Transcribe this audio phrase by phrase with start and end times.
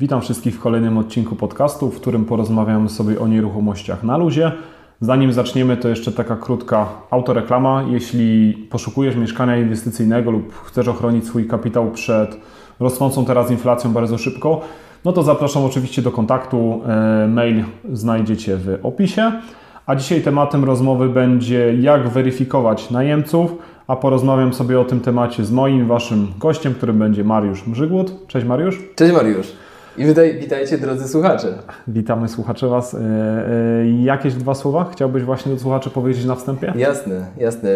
[0.00, 4.52] Witam wszystkich w kolejnym odcinku podcastu, w którym porozmawiamy sobie o nieruchomościach na luzie.
[5.00, 7.84] Zanim zaczniemy, to jeszcze taka krótka autoreklama.
[7.90, 12.40] Jeśli poszukujesz mieszkania inwestycyjnego lub chcesz ochronić swój kapitał przed
[12.80, 14.60] rosnącą teraz inflacją bardzo szybko,
[15.04, 16.82] no to zapraszam oczywiście do kontaktu.
[16.86, 19.32] E, mail znajdziecie w opisie.
[19.86, 23.54] A dzisiaj tematem rozmowy będzie jak weryfikować najemców,
[23.86, 28.26] a porozmawiam sobie o tym temacie z moim, waszym gościem, którym będzie Mariusz Mrzygłód.
[28.26, 28.82] Cześć Mariusz.
[28.96, 29.65] Cześć Mariusz.
[29.98, 31.58] I witaj, witajcie drodzy słuchacze.
[31.88, 32.94] Witamy słuchacze Was.
[32.94, 36.72] E, e, jakieś dwa słowa chciałbyś właśnie do słuchaczy powiedzieć na wstępie?
[36.76, 37.70] Jasne, jasne.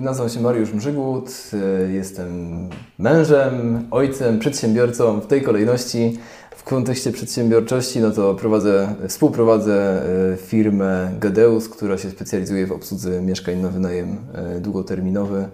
[0.00, 2.28] Nazywam się Mariusz Mrzygłód, e, jestem
[2.98, 6.18] mężem, ojcem, przedsiębiorcą w tej kolejności.
[6.50, 10.02] W kontekście przedsiębiorczości, no to prowadzę, współprowadzę
[10.36, 14.16] firmę Gadeus, która się specjalizuje w obsłudze mieszkań na wynajem
[14.60, 15.48] długoterminowy.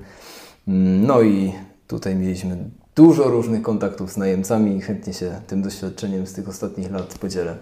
[0.69, 1.53] Mm, no i
[1.87, 2.57] tutaj mieliśmy
[2.97, 7.57] dużo różnych kontaktów z najemcami i chętnie się tym doświadczeniem z tych ostatnich lat podzielę.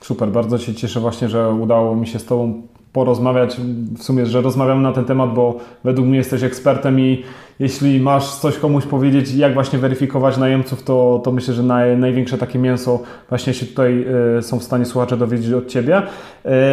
[0.00, 3.56] Super, bardzo się cieszę właśnie, że udało mi się z Tobą porozmawiać.
[3.98, 7.24] W sumie, że rozmawiamy na ten temat, bo według mnie jesteś ekspertem i
[7.60, 12.38] jeśli masz coś komuś powiedzieć, jak właśnie weryfikować najemców, to, to myślę, że naj, największe
[12.38, 14.06] takie mięso właśnie się tutaj
[14.38, 16.02] y, są w stanie słuchacze dowiedzieć od Ciebie.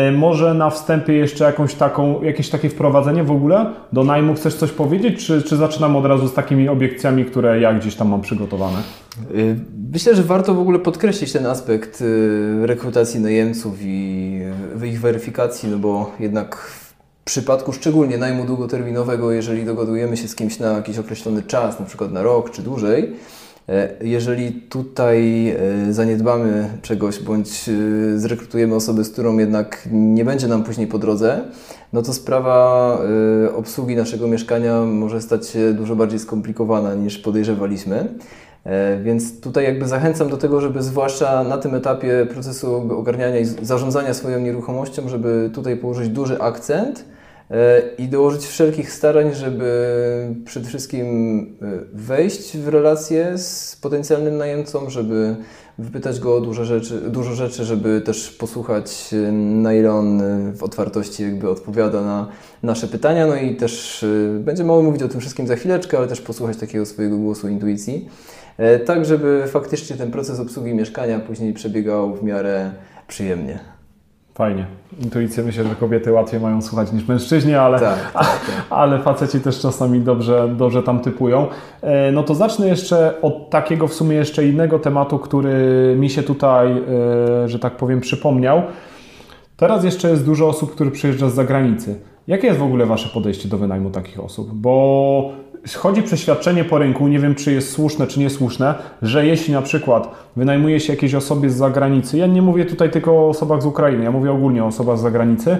[0.10, 4.56] Y, może na wstępie jeszcze jakąś taką, jakieś takie wprowadzenie w ogóle do najmu chcesz
[4.56, 8.22] coś powiedzieć, czy, czy zaczynam od razu z takimi obiekcjami, które ja gdzieś tam mam
[8.22, 8.78] przygotowane?
[9.94, 12.04] Myślę, że warto w ogóle podkreślić ten aspekt
[12.62, 14.42] rekrutacji najemców i
[14.84, 16.72] ich weryfikacji, no bo jednak
[17.26, 21.86] w przypadku szczególnie najmu długoterminowego, jeżeli dogadujemy się z kimś na jakiś określony czas, na
[21.86, 23.14] przykład na rok czy dłużej,
[23.70, 30.48] e, jeżeli tutaj e, zaniedbamy czegoś bądź e, zrekrutujemy osobę, z którą jednak nie będzie
[30.48, 31.42] nam później po drodze,
[31.94, 33.00] no to sprawa
[33.56, 38.08] obsługi naszego mieszkania może stać się dużo bardziej skomplikowana niż podejrzewaliśmy.
[39.04, 44.14] Więc tutaj jakby zachęcam do tego, żeby zwłaszcza na tym etapie procesu ogarniania i zarządzania
[44.14, 47.06] swoją nieruchomością, żeby tutaj położyć duży akcent
[47.98, 51.06] i dołożyć wszelkich starań, żeby przede wszystkim
[51.62, 55.36] e, wejść w relację z potencjalnym najemcą, żeby
[55.78, 60.22] wypytać go o dużo rzeczy, dużo rzeczy, żeby też posłuchać e, na ile on
[60.56, 62.28] w otwartości jakby odpowiada na
[62.64, 64.06] nasze pytania, no i też
[64.40, 68.10] będziemy mówić o tym wszystkim za chwileczkę, ale też posłuchać takiego swojego głosu intuicji,
[68.86, 72.72] tak żeby faktycznie ten proces obsługi mieszkania później przebiegał w miarę
[73.08, 73.75] przyjemnie.
[74.36, 74.66] Fajnie.
[75.04, 78.42] Intuicję myślę, że kobiety łatwiej mają słuchać niż mężczyźni, ale, tak, tak, tak.
[78.80, 81.48] ale faceci też czasami dobrze, dobrze tam typują.
[81.82, 86.24] E, no to zacznę jeszcze od takiego w sumie jeszcze innego tematu, który mi się
[86.24, 88.62] tutaj, e, że tak powiem, przypomniał.
[89.58, 92.00] Teraz jeszcze jest dużo osób, które przyjeżdża z zagranicy.
[92.28, 94.54] Jakie jest w ogóle Wasze podejście do wynajmu takich osób?
[94.54, 95.32] Bo
[95.74, 100.10] chodzi przeświadczenie po rynku, nie wiem czy jest słuszne czy niesłuszne, że jeśli na przykład
[100.36, 104.04] wynajmuje się jakiejś osobie z zagranicy, ja nie mówię tutaj tylko o osobach z Ukrainy,
[104.04, 105.58] ja mówię ogólnie o osobach z zagranicy,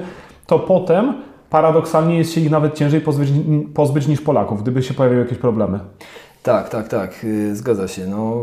[0.48, 1.14] to potem
[1.50, 3.30] paradoksalnie jest się ich nawet ciężej pozbyć,
[3.74, 5.80] pozbyć niż Polaków, gdyby się pojawiły jakieś problemy.
[6.44, 8.08] Tak, tak, tak, y, zgadza się.
[8.08, 8.42] No,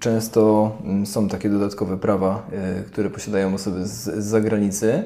[0.00, 2.42] często mm, są takie dodatkowe prawa,
[2.80, 5.02] y, które posiadają osoby z, z zagranicy.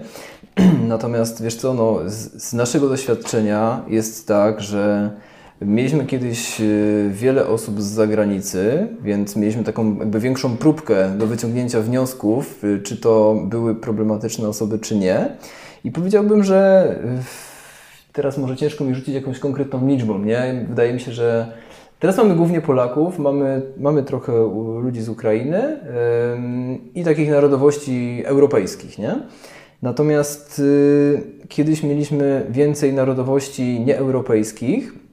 [0.88, 5.10] Natomiast wiesz co, no, z, z naszego doświadczenia jest tak, że
[5.66, 6.64] Mieliśmy kiedyś e,
[7.10, 12.96] wiele osób z zagranicy, więc mieliśmy taką jakby większą próbkę do wyciągnięcia wniosków, e, czy
[12.96, 15.36] to były problematyczne osoby, czy nie.
[15.84, 17.22] I powiedziałbym, że e,
[18.12, 20.64] teraz może ciężko mi rzucić jakąś konkretną liczbą, nie?
[20.68, 21.52] Wydaje mi się, że
[22.00, 24.32] teraz mamy głównie Polaków, mamy, mamy trochę
[24.82, 25.80] ludzi z Ukrainy
[26.94, 29.14] i takich narodowości europejskich, nie?
[29.82, 30.62] Natomiast
[31.48, 35.03] kiedyś mieliśmy więcej narodowości nieeuropejskich,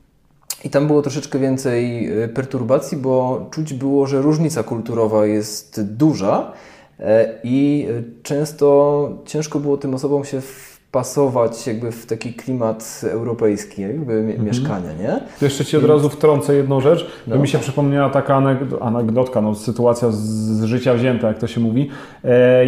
[0.63, 6.51] i tam było troszeczkę więcej e, perturbacji, bo czuć było, że różnica kulturowa jest duża
[6.99, 13.81] e, i e, często ciężko było tym osobom się wpasować jakby w taki klimat europejski
[13.81, 14.45] jakby mhm.
[14.45, 15.19] mieszkania, nie?
[15.41, 17.35] Jeszcze Ci od razu wtrącę jedną rzecz, no.
[17.35, 18.41] mi się przypomniała taka
[18.81, 21.89] anegdotka, no, sytuacja z, z życia wzięta, jak to się mówi,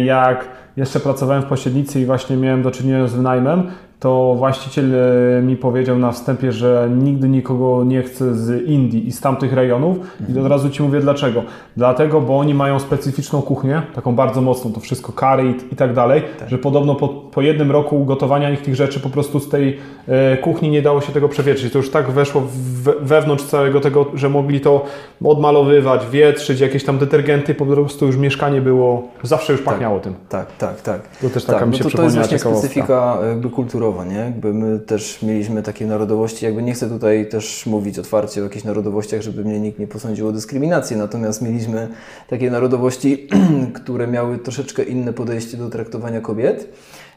[0.04, 5.42] jak jeszcze pracowałem w pośrednicy i właśnie miałem do czynienia z wynajmem, to właściciel e,
[5.42, 9.96] mi powiedział na wstępie, że nigdy nikogo nie chce z Indii i z tamtych rejonów.
[10.28, 11.42] I od razu Ci mówię dlaczego.
[11.76, 16.22] Dlatego, bo oni mają specyficzną kuchnię, taką bardzo mocną, to wszystko curry i tak dalej,
[16.38, 16.48] tak.
[16.48, 20.36] że podobno po, po jednym roku gotowania ich tych rzeczy po prostu z tej e,
[20.36, 21.72] kuchni nie dało się tego przewietrzyć.
[21.72, 24.84] To już tak weszło w, wewnątrz całego tego, że mogli to
[25.24, 30.14] odmalowywać, wietrzyć, jakieś tam detergenty, po prostu już mieszkanie było, zawsze już pachniało tak, tym.
[30.28, 31.00] Tak, tak, tak.
[31.22, 34.04] To też taka tak, mi się no to, to jest właśnie specyfika jakby kulturowa kulturowa,
[34.04, 34.18] nie?
[34.18, 38.64] Jakby my też mieliśmy takie narodowości, jakby nie chcę tutaj też mówić otwarcie o jakichś
[38.64, 41.88] narodowościach, żeby mnie nikt nie posądził o dyskryminację, natomiast mieliśmy
[42.28, 43.28] takie narodowości,
[43.82, 46.68] które miały troszeczkę inne podejście do traktowania kobiet.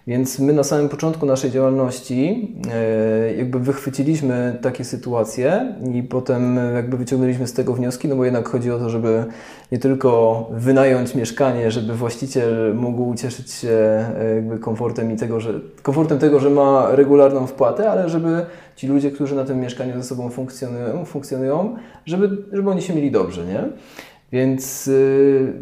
[0.07, 6.98] Więc my na samym początku naszej działalności e, jakby wychwyciliśmy takie sytuacje i potem jakby
[6.98, 9.25] wyciągnęliśmy z tego wnioski, no bo jednak chodzi o to, żeby
[9.71, 13.69] nie tylko wynająć mieszkanie, żeby właściciel mógł cieszyć się
[14.19, 18.45] e, jakby komfortem i tego, że komfortem tego, że ma regularną wpłatę, ale żeby
[18.75, 21.75] ci ludzie, którzy na tym mieszkaniu ze sobą funkcjonują, funkcjonują
[22.06, 23.63] żeby, żeby oni się mieli dobrze, nie?
[24.31, 25.53] Więc yy,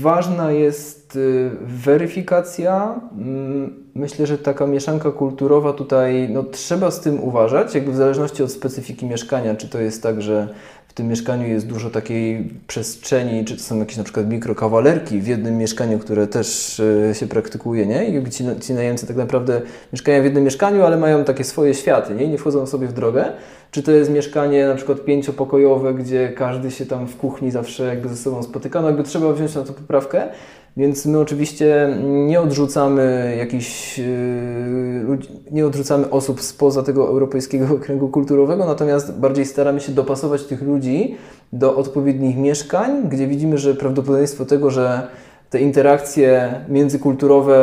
[0.00, 3.00] ważna jest y, weryfikacja.
[3.18, 8.42] Mm, myślę, że taka mieszanka kulturowa tutaj, no trzeba z tym uważać, jakby w zależności
[8.42, 10.48] od specyfiki mieszkania, czy to jest tak, że
[10.96, 15.58] tym mieszkaniu jest dużo takiej przestrzeni, czy to są jakieś na przykład mikrokawalerki w jednym
[15.58, 18.04] mieszkaniu, które też y, się praktykuje, nie?
[18.08, 19.62] I ci, ci najemcy tak naprawdę
[19.92, 22.24] mieszkają w jednym mieszkaniu, ale mają takie swoje światy, nie?
[22.24, 23.24] I nie wchodzą sobie w drogę.
[23.70, 28.08] Czy to jest mieszkanie na przykład pięciopokojowe, gdzie każdy się tam w kuchni zawsze jakby
[28.08, 30.28] ze sobą spotyka, no jakby trzeba wziąć na to poprawkę,
[30.76, 35.18] więc my oczywiście nie odrzucamy jakichś, yy,
[35.50, 41.16] nie odrzucamy osób spoza tego europejskiego kręgu kulturowego, natomiast bardziej staramy się dopasować tych ludzi
[41.52, 45.08] do odpowiednich mieszkań, gdzie widzimy, że prawdopodobieństwo tego, że
[45.56, 47.56] te interakcje międzykulturowe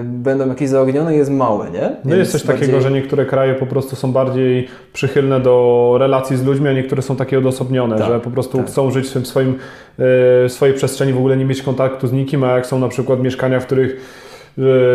[0.00, 1.96] e, będą jakieś zaognione, jest małe, nie?
[2.04, 2.66] No jest coś bardziej...
[2.66, 7.02] takiego, że niektóre kraje po prostu są bardziej przychylne do relacji z ludźmi, a niektóre
[7.02, 8.66] są takie odosobnione, tak, że po prostu tak.
[8.66, 9.56] chcą żyć w swoim, e,
[9.98, 13.22] w swojej przestrzeni, w ogóle nie mieć kontaktu z nikim, a jak są na przykład
[13.22, 13.96] mieszkania, w których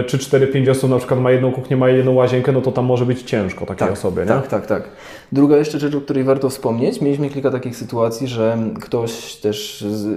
[0.08, 3.06] czy 4-5 osób na przykład ma jedną kuchnię, ma jedną łazienkę, no to tam może
[3.06, 4.28] być ciężko takiej tak, osobie, nie?
[4.28, 4.84] Tak, tak, tak.
[5.32, 10.08] Druga jeszcze rzecz, o której warto wspomnieć, mieliśmy kilka takich sytuacji, że ktoś też z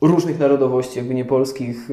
[0.00, 1.88] różnych narodowości, jakby nie polskich,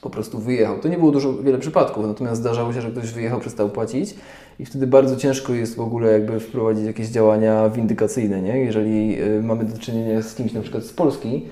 [0.00, 0.78] po prostu wyjechał.
[0.78, 4.14] To nie było dużo, wiele przypadków, natomiast zdarzało się, że ktoś wyjechał, przestał płacić
[4.58, 8.58] i wtedy bardzo ciężko jest w ogóle jakby wprowadzić jakieś działania windykacyjne, nie?
[8.58, 11.46] Jeżeli y, mamy do czynienia z kimś na przykład z Polski,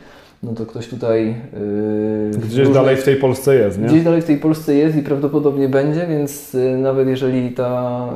[0.44, 1.26] no to ktoś tutaj.
[2.32, 3.86] Yy, gdzieś różne, dalej w tej Polsce jest, nie?
[3.86, 8.08] Gdzieś dalej w tej Polsce jest i prawdopodobnie będzie, więc yy, nawet jeżeli ta.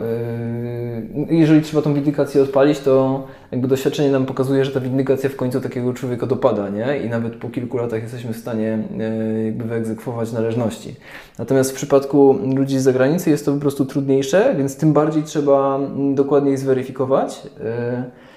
[1.15, 5.37] Yy, jeżeli trzeba tą windykację odpalić, to jakby doświadczenie nam pokazuje, że ta windykacja w
[5.37, 6.99] końcu takiego człowieka dopada, nie?
[6.99, 10.95] I nawet po kilku latach jesteśmy w stanie yy, jakby wyegzekwować należności.
[11.39, 15.81] Natomiast w przypadku ludzi z zagranicy jest to po prostu trudniejsze, więc tym bardziej trzeba
[16.15, 18.28] dokładniej zweryfikować, yy,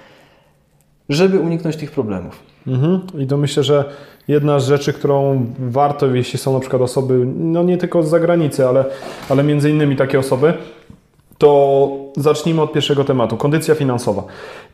[1.11, 2.39] żeby uniknąć tych problemów.
[2.67, 3.01] Mhm.
[3.19, 3.85] I to myślę, że
[4.27, 8.67] jedna z rzeczy, którą warto, jeśli są na przykład osoby, no nie tylko z zagranicy,
[8.67, 8.85] ale,
[9.29, 10.53] ale między innymi takie osoby,
[11.37, 14.23] to zacznijmy od pierwszego tematu kondycja finansowa.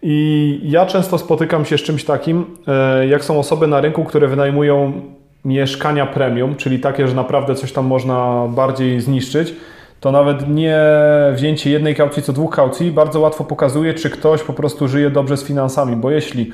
[0.02, 4.28] I ja często spotykam się z czymś takim, e, jak są osoby na rynku, które
[4.28, 4.94] wynajmują
[5.46, 9.54] mieszkania premium, czyli takie, że naprawdę coś tam można bardziej zniszczyć.
[10.00, 10.80] To nawet nie
[11.34, 15.38] wzięcie jednej kaucji, co dwóch kaucji bardzo łatwo pokazuje, czy ktoś po prostu żyje dobrze
[15.38, 16.52] z finansami, bo jeśli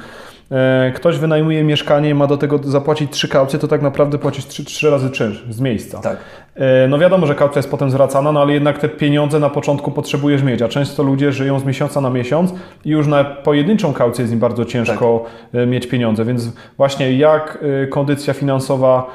[0.54, 4.46] E, ktoś wynajmuje mieszkanie i ma do tego zapłacić trzy kaucje, to tak naprawdę płacisz
[4.46, 6.00] trzy, trzy razy czynsz z miejsca.
[6.00, 6.18] Tak.
[6.56, 9.92] E, no wiadomo, że kaucja jest potem zwracana, no ale jednak te pieniądze na początku
[9.92, 12.54] potrzebujesz mieć, a często ludzie żyją z miesiąca na miesiąc
[12.86, 15.62] i już na pojedynczą kaucję jest im bardzo ciężko tak.
[15.62, 19.12] E, mieć pieniądze, więc właśnie jak kondycja finansowa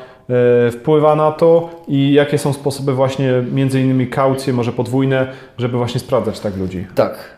[0.72, 5.26] wpływa na to i jakie są sposoby właśnie między innymi kaucje, może podwójne,
[5.58, 6.86] żeby właśnie sprawdzać tak ludzi?
[6.94, 7.34] Tak,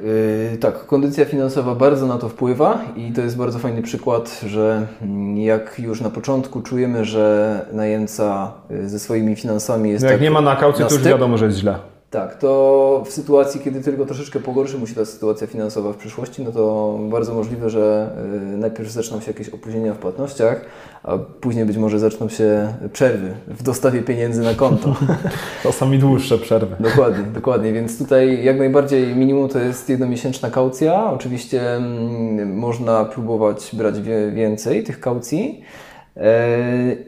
[0.52, 4.86] yy, tak, kondycja finansowa bardzo na to wpływa i to jest bardzo fajny przykład, że
[5.34, 10.22] jak już na początku czujemy, że najemca y, ze swoimi finansami jest no Jak tak
[10.22, 11.78] nie ma na kaucję, to już wiadomo, że jest źle.
[12.10, 16.42] Tak, to w sytuacji, kiedy tylko troszeczkę pogorszy mu się ta sytuacja finansowa w przyszłości,
[16.44, 18.10] no to bardzo możliwe, że
[18.54, 20.60] y, najpierw zaczną się jakieś opóźnienia w płatnościach,
[21.02, 24.96] a później być może zaczną się przerwy w dostawie pieniędzy na konto.
[25.62, 26.76] Czasami dłuższe przerwy.
[26.80, 27.72] Dokładnie, dokładnie.
[27.72, 31.12] Więc tutaj jak najbardziej minimum to jest jednomiesięczna kaucja.
[31.12, 34.00] Oczywiście mm, można próbować brać
[34.32, 35.64] więcej tych kaucji.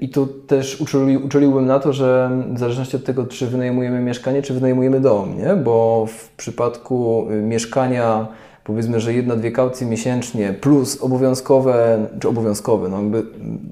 [0.00, 4.42] I tu też uczuli, uczuliłbym na to, że w zależności od tego, czy wynajmujemy mieszkanie,
[4.42, 5.54] czy wynajmujemy dom, nie?
[5.56, 8.26] bo w przypadku y, mieszkania
[8.64, 13.22] powiedzmy, że jedna, dwie kaucje miesięcznie plus obowiązkowe, czy obowiązkowe, no jakby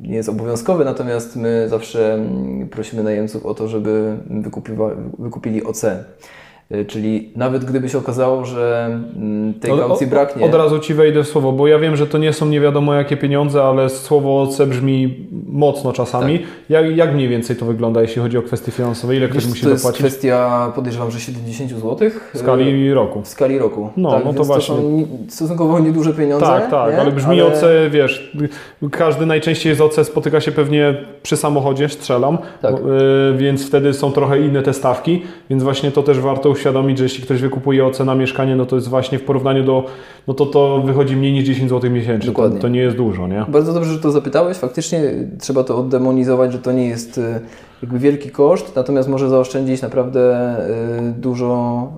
[0.02, 4.16] nie jest obowiązkowe, natomiast my zawsze mm, prosimy najemców o to, żeby
[5.18, 5.84] wykupili OC.
[6.74, 8.86] Y, czyli nawet gdyby się okazało, że
[9.16, 10.46] mm, tej kaucji braknie.
[10.46, 12.94] Od razu Ci wejdę w słowo, bo ja wiem, że to nie są nie wiadomo
[12.94, 16.38] jakie pieniądze, ale słowo OC brzmi mocno czasami.
[16.38, 16.48] Tak.
[16.68, 19.16] Jak, jak mniej więcej to wygląda, jeśli chodzi o kwestie finansowe?
[19.16, 20.00] Ile ktoś musi to dopłacić?
[20.00, 22.10] To jest kwestia, podejrzewam, że 70 zł.
[22.34, 23.22] W skali roku.
[23.22, 23.90] W skali roku.
[23.96, 24.74] No, tak, no to właśnie.
[24.74, 26.46] To są stosunkowo nieduże pieniądze.
[26.46, 27.00] Tak, tak, nie?
[27.00, 27.52] ale brzmi ale...
[27.52, 28.36] OC, wiesz,
[28.90, 32.74] każdy najczęściej z OC spotyka się pewnie przy samochodzie, strzelam, tak.
[32.74, 37.04] yy, więc wtedy są trochę inne te stawki, więc właśnie to też warto uświadomić, że
[37.04, 39.86] jeśli ktoś wykupuje OC na mieszkanie, no to jest właśnie w porównaniu do,
[40.26, 42.30] no to to wychodzi mniej niż 10 zł miesięcznie.
[42.30, 42.56] Dokładnie.
[42.56, 43.44] To, to nie jest dużo, nie?
[43.48, 44.56] Bardzo dobrze, że to zapytałeś.
[44.56, 45.00] Faktycznie
[45.38, 47.40] trzeba to oddemonizować, że to nie jest y,
[47.82, 50.56] jakby wielki koszt, natomiast może zaoszczędzić naprawdę
[51.08, 51.92] y, dużo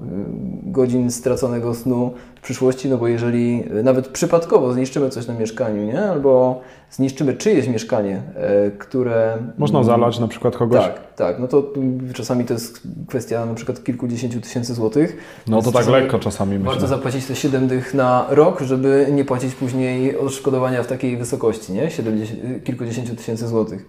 [0.68, 5.84] y, godzin straconego snu w przyszłości, no bo jeżeli nawet przypadkowo zniszczymy coś na mieszkaniu,
[5.84, 6.02] nie?
[6.02, 6.60] Albo
[6.90, 8.22] zniszczymy czyjeś mieszkanie,
[8.78, 9.38] które...
[9.58, 10.80] Można zalać na przykład kogoś?
[10.80, 11.38] Tak, tak.
[11.38, 11.72] No to
[12.14, 15.16] czasami to jest kwestia na przykład kilkudziesięciu tysięcy złotych.
[15.48, 16.72] No to tak lekko czasami myślę.
[16.72, 21.72] Warto zapłacić te 7 dych na rok, żeby nie płacić później odszkodowania w takiej wysokości,
[21.72, 21.90] nie?
[21.90, 23.86] 70, kilkudziesięciu tysięcy złotych.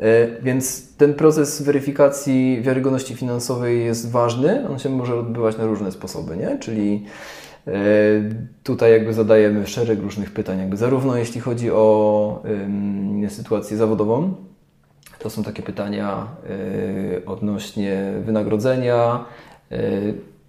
[0.00, 4.68] E, więc ten proces weryfikacji wiarygodności finansowej jest ważny.
[4.68, 6.58] On się może odbywać na różne sposoby, nie?
[6.58, 7.04] Czyli
[7.66, 7.72] e,
[8.62, 12.42] tutaj jakby zadajemy szereg różnych pytań, jakby zarówno jeśli chodzi o
[13.28, 14.34] sytuację zawodową,
[15.18, 19.24] to są takie pytania e, odnośnie wynagrodzenia,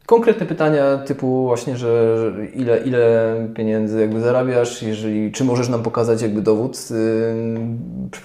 [0.05, 6.21] konkretne pytania typu właśnie, że ile, ile pieniędzy jakby zarabiasz, jeżeli, czy możesz nam pokazać
[6.21, 6.77] jakby dowód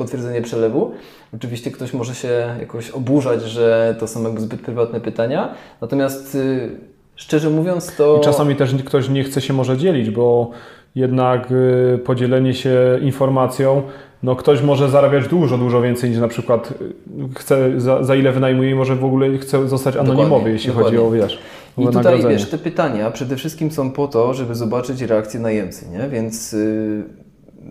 [0.07, 0.93] przy potwierdzeniu przelewu.
[1.35, 6.71] Oczywiście ktoś może się jakoś oburzać, że to są jakby zbyt prywatne pytania, natomiast y,
[7.17, 8.19] szczerze mówiąc to...
[8.19, 10.51] I czasami też ktoś nie chce się może dzielić, bo
[10.95, 13.83] jednak y, podzielenie się informacją
[14.23, 18.33] no ktoś może zarabiać dużo, dużo więcej niż na przykład y, chce, za, za ile
[18.33, 20.99] wynajmuje i może w ogóle chce zostać anonimowy, dokładnie, jeśli dokładnie.
[20.99, 21.39] chodzi o, wiesz,
[21.79, 26.09] I tutaj, wiesz, te pytania przede wszystkim są po to, żeby zobaczyć reakcję najemcy, nie?
[26.09, 27.05] Więc yy,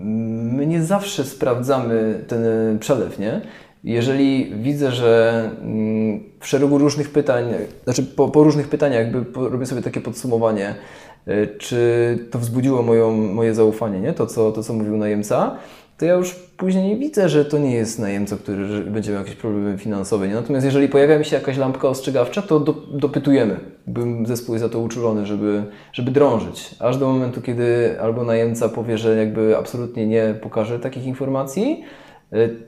[0.01, 2.43] my nie zawsze sprawdzamy ten
[2.79, 3.41] przelew, nie?
[3.83, 7.45] Jeżeli widzę, że mm, w szeregu różnych pytań,
[7.83, 10.75] znaczy po, po różnych pytaniach jakby robię sobie takie podsumowanie,
[11.27, 14.13] y, czy to wzbudziło moją, moje zaufanie, nie?
[14.13, 15.57] To, co, to, co mówił najemca,
[15.97, 19.77] to ja już później widzę, że to nie jest najemca, który będzie miał jakieś problemy
[19.77, 20.27] finansowe.
[20.27, 20.33] Nie?
[20.33, 23.59] Natomiast jeżeli pojawia mi się jakaś lampka ostrzegawcza, to do, dopytujemy.
[23.87, 26.75] Bym zespół jest za to uczulony, żeby, żeby drążyć.
[26.79, 31.83] Aż do momentu, kiedy albo najemca powie, że jakby absolutnie nie pokaże takich informacji,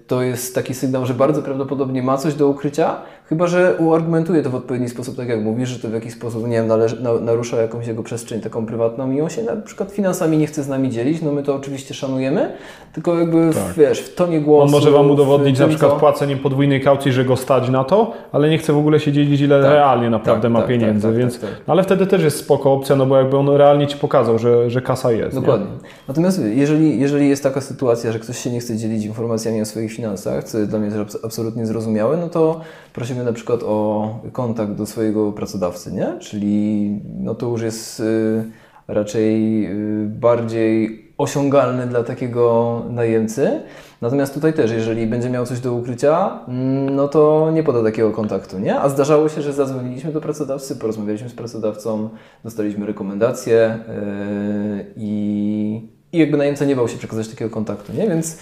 [0.07, 4.49] to jest taki sygnał, że bardzo prawdopodobnie ma coś do ukrycia, Chyba, że uargumentuje to
[4.49, 7.13] w odpowiedni sposób, tak jak mówisz, że to w jakiś sposób, nie wiem, należy, na,
[7.13, 10.67] narusza jakąś jego przestrzeń taką prywatną i on się na przykład finansami nie chce z
[10.67, 12.51] nami dzielić, no my to oczywiście szanujemy,
[12.93, 13.63] tylko jakby, tak.
[13.63, 14.65] w, wiesz, w tonie głosu.
[14.65, 15.99] On może Wam udowodnić na przykład co...
[15.99, 19.41] płaceniem podwójnej kaucji, że go stać na to, ale nie chce w ogóle się dzielić,
[19.41, 19.71] ile tak.
[19.71, 22.95] realnie naprawdę tak, ma tak, pieniędzy, tak, tak, więc, ale wtedy też jest spoko opcja,
[22.95, 25.35] no bo jakby on realnie Ci pokazał, że, że kasa jest.
[25.35, 25.67] Dokładnie.
[25.67, 25.89] Nie?
[26.07, 29.93] Natomiast jeżeli, jeżeli jest taka sytuacja, że ktoś się nie chce dzielić informacjami o swoich
[29.93, 32.61] finansach, co dla mnie jest absolutnie zrozumiałe, no to
[32.93, 36.19] prosimy na przykład o kontakt do swojego pracodawcy, nie?
[36.19, 36.89] Czyli
[37.19, 38.43] no to już jest y,
[38.87, 43.61] raczej y, bardziej osiągalny dla takiego najemcy.
[44.01, 48.11] Natomiast tutaj też, jeżeli będzie miał coś do ukrycia, mm, no to nie poda takiego
[48.11, 48.79] kontaktu, nie?
[48.79, 52.09] A zdarzało się, że zadzwoniliśmy do pracodawcy, porozmawialiśmy z pracodawcą,
[52.43, 58.07] dostaliśmy rekomendacje yy, i, i jakby najemca nie bał się przekazać takiego kontaktu, nie?
[58.07, 58.37] Więc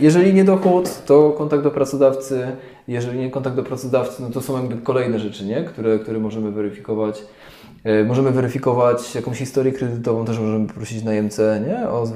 [0.00, 2.46] jeżeli nie dochód, to kontakt do pracodawcy,
[2.88, 5.64] jeżeli nie kontakt do pracodawcy, no to są jakby kolejne rzeczy, nie?
[5.64, 7.22] Które, które możemy weryfikować.
[7.84, 11.88] E, możemy weryfikować jakąś historię kredytową, też możemy poprosić najemcę nie?
[11.88, 12.08] o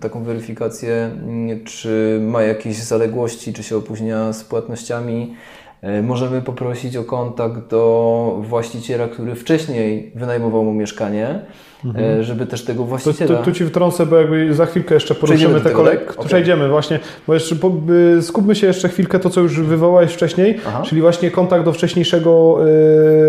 [0.00, 5.34] taką weryfikację, mm, czy ma jakieś zaległości, czy się opóźnia z płatnościami.
[5.82, 11.40] E, możemy poprosić o kontakt do właściciela, który wcześniej wynajmował mu mieszkanie,
[11.84, 12.20] mhm.
[12.20, 13.38] E, żeby też tego właściciela...
[13.38, 16.00] Tu, tu, Ci wtrącę, bo jakby za chvilkę jeszcze poruszymy te kolejne...
[16.00, 16.12] Tak?
[16.12, 16.26] Okay.
[16.26, 17.72] Przejdziemy właśnie, bo jeszcze po,
[18.20, 20.82] skupmy się jeszcze chwilkę to, co już wywołałeś wcześniej, Aha.
[20.86, 22.58] czyli właśnie kontakt do wcześniejszego,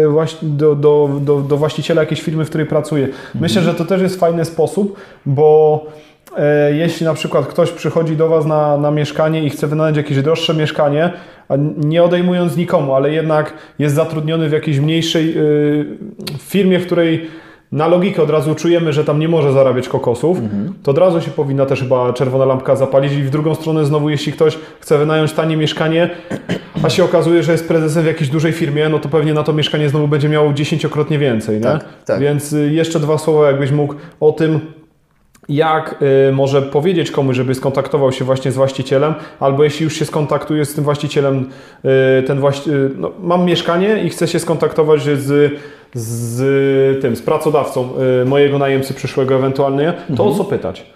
[0.01, 3.07] yy, do, do, do, do właściciela jakiejś firmy, w której pracuje.
[3.35, 3.77] Myślę, mhm.
[3.77, 5.85] że to też jest fajny sposób, bo
[6.71, 10.53] jeśli na przykład ktoś przychodzi do Was na, na mieszkanie i chce wynająć jakieś droższe
[10.53, 11.13] mieszkanie,
[11.77, 15.35] nie odejmując nikomu, ale jednak jest zatrudniony w jakiejś mniejszej
[16.39, 17.27] firmie, w której
[17.75, 20.73] na logikę od razu czujemy, że tam nie może zarabiać kokosów, mhm.
[20.83, 24.09] to od razu się powinna też chyba czerwona lampka zapalić i w drugą stronę znowu,
[24.09, 26.09] jeśli ktoś chce wynająć tanie mieszkanie,
[26.83, 29.53] a się okazuje, że jest prezesem w jakiejś dużej firmie, no to pewnie na to
[29.53, 31.63] mieszkanie znowu będzie miało dziesięciokrotnie więcej, nie?
[31.63, 32.19] Tak, tak.
[32.19, 34.59] Więc y, jeszcze dwa słowa jakbyś mógł o tym,
[35.49, 40.05] jak y, może powiedzieć komuś, żeby skontaktował się właśnie z właścicielem, albo jeśli już się
[40.05, 41.49] skontaktuje z tym właścicielem,
[42.19, 45.53] y, ten właści y, no, mam mieszkanie i chcę się skontaktować z,
[45.93, 47.89] z tym, z pracodawcą
[48.25, 50.29] mojego najemcy przyszłego ewentualnie, to mhm.
[50.29, 50.94] o co pytać?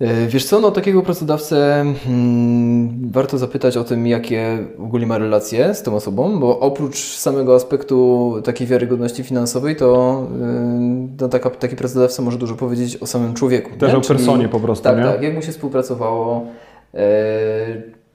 [0.00, 5.74] E, wiesz co, no takiego pracodawcę hmm, warto zapytać o tym, jakie ogólnie ma relacje
[5.74, 11.76] z tą osobą, bo oprócz samego aspektu takiej wiarygodności finansowej, to yy, no, taka, taki
[11.76, 13.70] pracodawca może dużo powiedzieć o samym człowieku.
[13.78, 13.98] Też nie?
[13.98, 15.04] o personie Czyli, po prostu, Tak, nie?
[15.04, 16.46] tak, jak mu się współpracowało,
[16.94, 17.00] yy,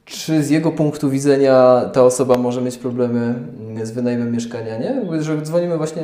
[0.06, 3.34] czy z jego punktu widzenia ta osoba może mieć problemy
[3.84, 5.22] z wynajmem mieszkania, nie?
[5.24, 6.02] Że dzwonimy właśnie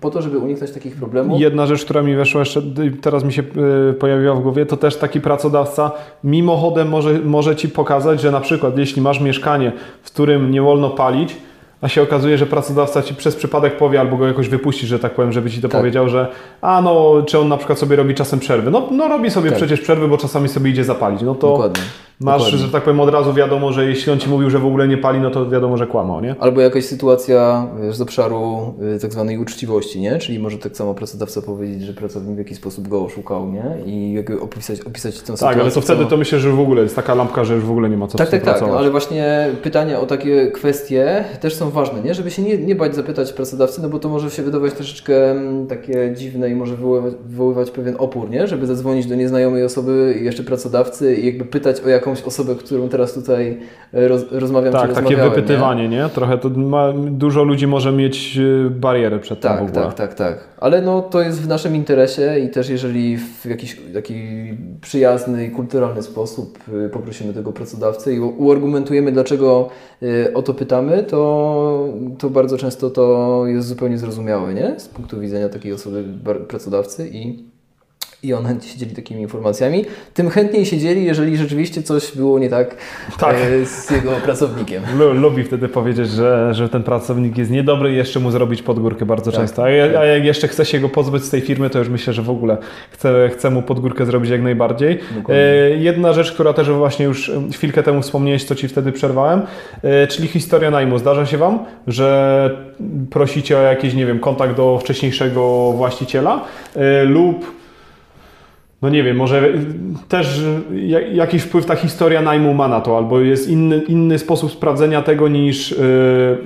[0.00, 1.40] po to, żeby uniknąć takich problemów.
[1.40, 2.62] Jedna rzecz, która mi weszła jeszcze,
[3.00, 3.42] teraz mi się
[3.90, 5.92] y, pojawiła w głowie, to też taki pracodawca
[6.24, 10.90] mimochodem może, może Ci pokazać, że na przykład jeśli masz mieszkanie, w którym nie wolno
[10.90, 11.36] palić,
[11.80, 15.14] a się okazuje, że pracodawca ci przez przypadek powie albo go jakoś wypuści, że tak
[15.14, 15.80] powiem, żeby ci to tak.
[15.80, 16.28] powiedział, że
[16.60, 18.70] a no, czy on na przykład sobie robi czasem przerwy.
[18.70, 19.58] No, no robi sobie tak.
[19.58, 21.22] przecież przerwy, bo czasami sobie idzie zapalić.
[21.22, 21.82] No to Dokładnie.
[22.20, 22.66] Masz, Dokładnie.
[22.66, 24.98] że tak powiem, od razu wiadomo, że jeśli on ci mówił, że w ogóle nie
[24.98, 26.34] pali, no to wiadomo, że kłamał, nie?
[26.40, 30.18] Albo jakaś sytuacja z obszaru y, tak zwanej uczciwości, nie?
[30.18, 33.64] Czyli może tak samo pracodawca powiedzieć, że pracownik w jakiś sposób go oszukał, nie?
[33.86, 35.46] I jakby opisać, opisać tę sytuację.
[35.46, 37.70] Tak, ale to wtedy to myślę, że w ogóle jest taka lampka, że już w
[37.70, 41.70] ogóle nie ma co Tak, tak, tak, ale właśnie pytania o takie kwestie też są
[41.70, 42.14] ważne, nie?
[42.14, 45.66] Żeby się nie, nie bać zapytać pracodawcy, no bo to może się wydawać troszeczkę mm,
[45.66, 48.46] takie dziwne i może wywoływać, wywoływać pewien opór, nie?
[48.46, 53.14] Żeby zadzwonić do nieznajomej osoby jeszcze pracodawcy i jakby pytać o jakąś osobę, którą teraz
[53.14, 53.58] tutaj
[53.94, 55.96] e, roz, rozmawiam Tak, takie wypytywanie, nie?
[55.96, 56.08] nie?
[56.08, 59.86] Trochę to ma, dużo ludzi może mieć e, barierę przed tak, tym w ogóle.
[59.86, 60.48] Tak, tak, tak.
[60.60, 64.14] Ale no to jest w naszym interesie i też jeżeli w jakiś taki
[64.80, 69.68] przyjazny i kulturalny sposób e, poprosimy tego pracodawcę i uargumentujemy, dlaczego
[70.34, 71.88] o to pytamy, to,
[72.18, 74.80] to bardzo często to jest zupełnie zrozumiałe, nie?
[74.80, 76.04] Z punktu widzenia takiej osoby,
[76.48, 77.49] pracodawcy i
[78.22, 79.84] i on chętnie się dzieli takimi informacjami.
[80.14, 82.76] Tym chętniej się dzieli, jeżeli rzeczywiście coś było nie tak,
[83.18, 83.36] tak.
[83.36, 84.82] E, z jego pracownikiem.
[85.14, 89.32] Lubi wtedy powiedzieć, że, że ten pracownik jest niedobry i jeszcze mu zrobić podgórkę bardzo
[89.32, 89.62] tak, często.
[89.62, 92.22] A, a, jak jeszcze chce się go pozbyć z tej firmy, to już myślę, że
[92.22, 92.56] w ogóle
[92.90, 94.98] chce, chce mu podgórkę zrobić jak najbardziej.
[95.28, 99.42] E, jedna rzecz, która też właśnie już chwilkę temu wspomniałeś, co Ci wtedy przerwałem,
[99.82, 100.98] e, czyli historia najmu.
[100.98, 102.70] Zdarza się Wam, że
[103.10, 106.44] prosicie o jakiś, nie wiem, kontakt do wcześniejszego właściciela
[106.76, 107.59] e, lub
[108.82, 109.48] no nie wiem, może
[110.08, 110.42] też
[111.12, 115.28] jakiś wpływ ta historia najmu ma na to, albo jest inny, inny sposób sprawdzenia tego
[115.28, 115.78] niż, yy,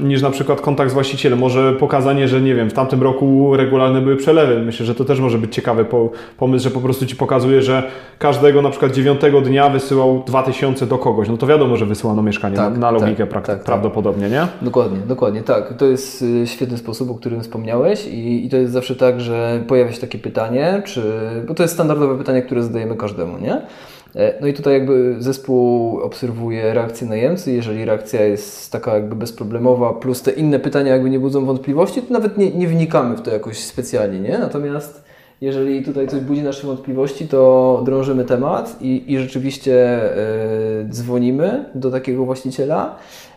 [0.01, 1.39] niż na przykład kontakt z właścicielem.
[1.39, 4.61] Może pokazanie, że nie wiem, w tamtym roku regularne były przelewy.
[4.61, 5.87] Myślę, że to też może być ciekawy
[6.39, 7.83] pomysł, że po prostu Ci pokazuje, że
[8.19, 11.29] każdego na przykład dziewiątego dnia wysyłał 2000 do kogoś.
[11.29, 14.47] No to wiadomo, że wysyłano mieszkanie tak, na, na logikę tak, tak, prawdopodobnie, nie?
[14.63, 15.75] Dokładnie, dokładnie, tak.
[15.77, 19.65] To jest y, świetny sposób, o którym wspomniałeś i, i to jest zawsze tak, że
[19.69, 21.03] pojawia się takie pytanie, czy,
[21.49, 23.61] bo to jest standardowe pytanie, które zadajemy każdemu, nie?
[24.17, 27.53] E, no i tutaj jakby zespół obserwuje reakcję najemcy.
[27.53, 32.13] Jeżeli reakcja jest taka jakby bezproblemowa, plus te inne pytania jakby nie budzą wątpliwości, to
[32.13, 34.39] nawet nie, nie wnikamy w to jakoś specjalnie, nie?
[34.39, 35.05] Natomiast
[35.41, 40.01] jeżeli tutaj coś budzi nasze wątpliwości, to drążymy temat i, i rzeczywiście
[40.81, 42.97] yy, dzwonimy do takiego właściciela.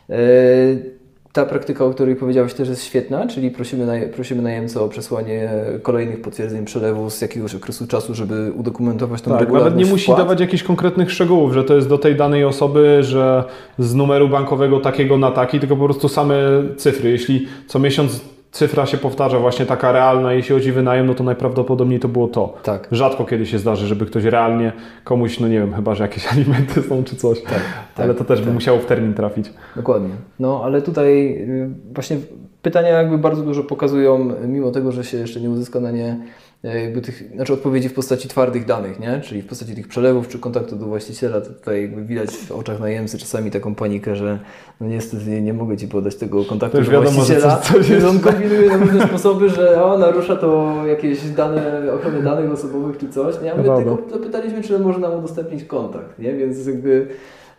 [0.10, 0.97] Yy,
[1.38, 5.50] ta praktyka, o której powiedziałeś, też jest świetna, czyli prosimy, naj, prosimy najemcę o przesłanie
[5.82, 10.18] kolejnych potwierdzeń przelewu z jakiegoś okresu czasu, żeby udokumentować tą tak, Nawet nie musi wpłat.
[10.18, 13.44] dawać jakichś konkretnych szczegółów, że to jest do tej danej osoby, że
[13.80, 16.36] z numeru bankowego takiego na taki, tylko po prostu same
[16.78, 17.10] cyfry.
[17.10, 21.24] Jeśli co miesiąc cyfra się powtarza, właśnie taka realna, jeśli chodzi o wynajem, no to
[21.24, 22.54] najprawdopodobniej to było to.
[22.64, 22.88] Tak.
[22.92, 26.84] Rzadko kiedy się zdarzy, żeby ktoś realnie komuś, no nie wiem, chyba, że jakieś alimenty
[26.84, 27.62] są czy coś, tak,
[27.96, 28.54] ale tak, to też by tak.
[28.54, 29.54] musiało w termin trafić.
[29.76, 30.10] Dokładnie.
[30.40, 32.18] No ale tutaj y, właśnie
[32.62, 36.18] pytania jakby bardzo dużo pokazują, mimo tego, że się jeszcze nie uzyska na nie
[36.76, 39.22] jakby tych, znaczy odpowiedzi w postaci twardych danych, nie?
[39.22, 42.80] czyli w postaci tych przelewów czy kontaktu do właściciela, to tutaj jakby widać w oczach
[42.80, 44.40] najemcy czasami taką panikę, że
[44.82, 47.58] no niestety nie, mogę Ci podać tego kontaktu do właściciela.
[47.58, 52.52] Coś, coś on kombinuje na różne sposoby, że o, narusza to jakieś dane, ochronę danych
[52.52, 53.54] osobowych czy coś, nie?
[53.54, 56.34] A my tylko zapytaliśmy, czy może nam udostępnić kontakt, nie?
[56.34, 57.08] więc jakby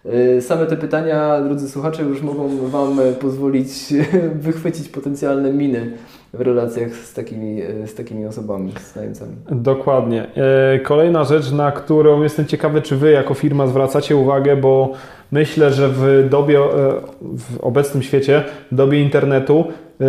[0.05, 3.95] e, Same te pytania, drodzy słuchacze, już mogą Wam pozwolić
[4.47, 5.93] wychwycić potencjalne miny
[6.33, 9.33] w relacjach z takimi, z takimi osobami, z najemcami.
[9.51, 10.27] Dokładnie.
[10.75, 14.93] E, kolejna rzecz, na którą jestem ciekawy, czy Wy jako firma zwracacie uwagę, bo
[15.33, 16.71] myślę, że w dobie, e,
[17.23, 19.65] w obecnym świecie, w dobie internetu,
[20.01, 20.05] e,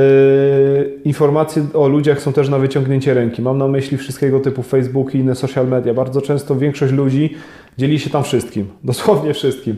[1.03, 3.41] informacje o ludziach są też na wyciągnięcie ręki.
[3.41, 5.93] Mam na myśli wszystkiego typu Facebook i inne social media.
[5.93, 7.35] Bardzo często większość ludzi
[7.77, 9.75] dzieli się tam wszystkim, dosłownie wszystkim.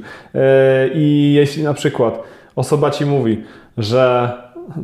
[0.94, 2.24] I jeśli na przykład
[2.56, 3.44] osoba Ci mówi,
[3.78, 4.32] że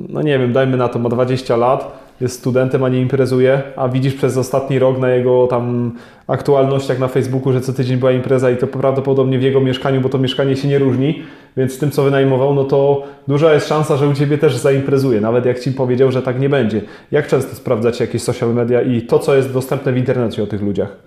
[0.10, 3.90] no nie wiem, dajmy na to, ma 20 lat, jest studentem, a nie imprezuje, a
[3.90, 5.92] widzisz przez ostatni rok na jego tam
[6.28, 10.10] aktualnościach na Facebooku, że co tydzień była impreza i to prawdopodobnie w jego mieszkaniu, bo
[10.10, 11.24] to mieszkanie się nie różni,
[11.58, 15.22] więc z tym, co wynajmował, no to duża jest szansa, że u Ciebie też zaimprezuje,
[15.22, 16.82] nawet jak Ci powiedział, że tak nie będzie.
[17.12, 20.62] Jak często sprawdzacie jakieś social media i to, co jest dostępne w internecie o tych
[20.62, 20.98] ludziach?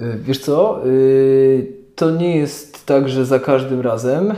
[0.00, 0.80] Wiesz co?
[1.94, 4.32] To nie jest tak, że za każdym razem.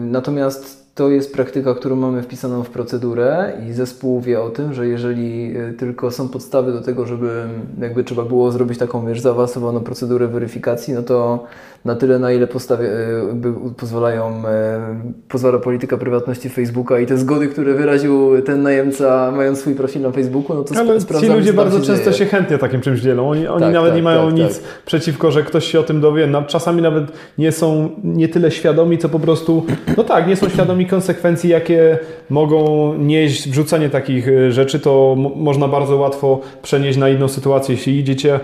[0.00, 4.86] Natomiast to jest praktyka, którą mamy wpisaną w procedurę i zespół wie o tym, że
[4.86, 7.44] jeżeli e, tylko są podstawy do tego, żeby
[7.80, 11.44] jakby trzeba było zrobić taką wiesz, zaawansowaną procedurę weryfikacji, no to
[11.84, 14.80] na tyle, na ile postawie, e, pozwalają, e,
[15.28, 20.10] pozwala polityka prywatności Facebooka i te zgody, które wyraził ten najemca, mając swój profil na
[20.10, 22.16] Facebooku, no to Ale ci ludzie bardzo często dzieje.
[22.16, 23.30] się chętnie takim czymś dzielą.
[23.30, 24.68] Oni, oni tak, nawet tak, nie mają tak, nic tak.
[24.86, 26.28] przeciwko, że ktoś się o tym dowie.
[26.46, 27.04] Czasami nawet
[27.38, 31.98] nie są nie tyle świadomi, co po prostu, no tak, nie są świadomi konsekwencji, jakie
[32.30, 37.74] mogą nieść wrzucanie takich e, rzeczy, to można bardzo łatwo przenieść na inną sytuację.
[37.74, 38.40] Jeśli idziecie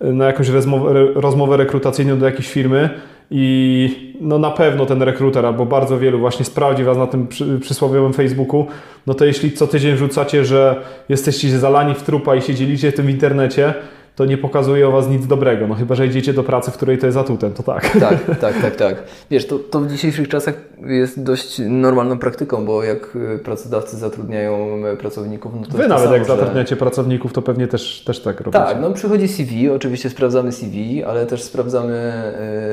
[0.00, 2.90] na jakąś rozmowę, rozmowę rekrutacyjną do jakiejś firmy
[3.30, 7.58] i no na pewno ten rekruter albo bardzo wielu właśnie sprawdzi Was na tym przy,
[7.60, 8.66] przysłowiowym Facebooku,
[9.06, 13.06] no to jeśli co tydzień wrzucacie, że jesteście zalani w trupa i się dzielicie tym
[13.06, 13.74] w internecie,
[14.16, 15.66] to nie pokazuje o Was nic dobrego.
[15.66, 17.98] No chyba, że idziecie do pracy, w której to jest atutem, to tak.
[18.00, 19.02] Tak, tak, tak, tak.
[19.30, 20.54] Wiesz, to, to w dzisiejszych czasach
[20.86, 26.04] jest dość normalną praktyką, bo jak y, pracodawcy zatrudniają y, pracowników, no to Wy nawet
[26.04, 26.36] samo, jak że...
[26.36, 28.64] zatrudniacie pracowników, to pewnie też, też tak robicie.
[28.64, 32.22] Tak, no przychodzi CV, oczywiście sprawdzamy CV, ale też sprawdzamy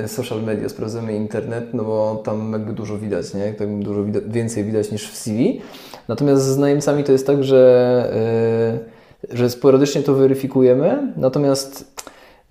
[0.04, 3.54] y, social media, sprawdzamy internet, no bo tam jakby dużo widać, nie?
[3.54, 5.62] Tam dużo widać, więcej widać niż w CV.
[6.08, 8.84] Natomiast z najemcami to jest tak, że
[9.32, 11.94] że sporadycznie to weryfikujemy, natomiast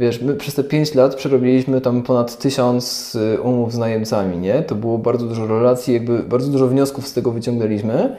[0.00, 4.62] wiesz, my przez te 5 lat przerobiliśmy tam ponad tysiąc y, umów z najemcami, nie?
[4.62, 8.16] To było bardzo dużo relacji, jakby bardzo dużo wniosków z tego wyciągnęliśmy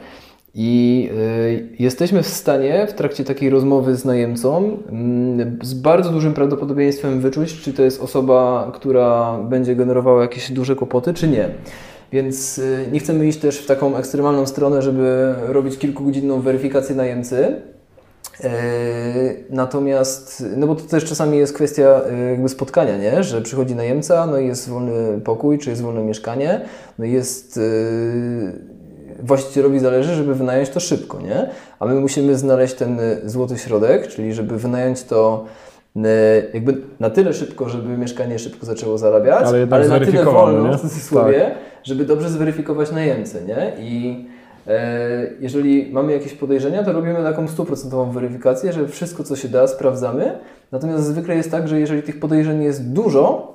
[0.54, 4.78] i y, jesteśmy w stanie w trakcie takiej rozmowy z najemcą
[5.62, 10.76] y, z bardzo dużym prawdopodobieństwem wyczuć, czy to jest osoba, która będzie generowała jakieś duże
[10.76, 11.48] kłopoty, czy nie.
[12.12, 17.62] Więc y, nie chcemy iść też w taką ekstremalną stronę, żeby robić kilkugodzinną weryfikację najemcy,
[19.50, 23.22] natomiast, no bo to też czasami jest kwestia e, jakby spotkania, nie?
[23.22, 26.60] że przychodzi najemca, no i jest wolny pokój, czy jest wolne mieszkanie,
[26.98, 27.60] no i jest e,
[29.22, 31.48] właścicielowi zależy, żeby wynająć to szybko, nie?
[31.80, 35.44] A my musimy znaleźć ten złoty środek, czyli żeby wynająć to
[36.54, 40.78] jakby na tyle szybko, żeby mieszkanie szybko zaczęło zarabiać, ale, ale na tyle wolno, nie?
[40.78, 41.54] w cudzysłowie, tak.
[41.82, 43.72] żeby dobrze zweryfikować najemcę, nie?
[43.78, 44.33] I E,
[45.40, 50.38] jeżeli mamy jakieś podejrzenia, to robimy taką stuprocentową weryfikację, że wszystko, co się da, sprawdzamy.
[50.72, 53.53] Natomiast zwykle jest tak, że jeżeli tych podejrzeń jest dużo,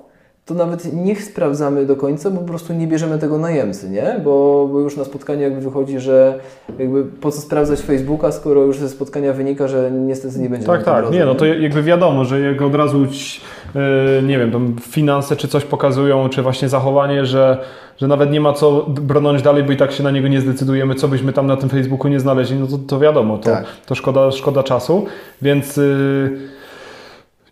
[0.49, 4.21] to nawet nie sprawdzamy do końca, bo po prostu nie bierzemy tego najemcy, nie?
[4.23, 6.39] Bo, bo już na spotkaniu jakby wychodzi, że
[6.79, 10.67] jakby po co sprawdzać Facebooka, skoro już ze spotkania wynika, że niestety nie będzie.
[10.67, 13.81] Tak, tak, drodze, nie, no to jakby wiadomo, że jak od razu, yy,
[14.23, 17.57] nie wiem, tam finanse czy coś pokazują, czy właśnie zachowanie, że
[17.97, 20.95] że nawet nie ma co brnąć dalej, bo i tak się na niego nie zdecydujemy,
[20.95, 23.65] co byśmy tam na tym Facebooku nie znaleźli, no to, to wiadomo, to, tak.
[23.85, 25.05] to szkoda, szkoda czasu,
[25.41, 25.77] więc...
[25.77, 26.58] Yy,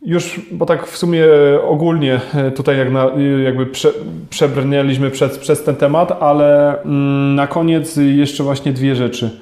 [0.08, 1.26] już, bo tak w sumie
[1.68, 3.12] ogólnie e, tutaj jak na,
[3.44, 3.90] jakby prze,
[4.30, 9.40] przebrnęliśmy przez, przez ten temat, ale mm, na koniec jeszcze właśnie dwie rzeczy.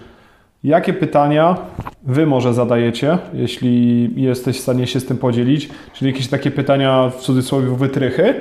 [0.63, 1.57] Jakie pytania
[2.03, 5.69] Wy może zadajecie, jeśli jesteś w stanie się z tym podzielić?
[5.93, 8.33] Czyli jakieś takie pytania w cudzysłowie wytrychy.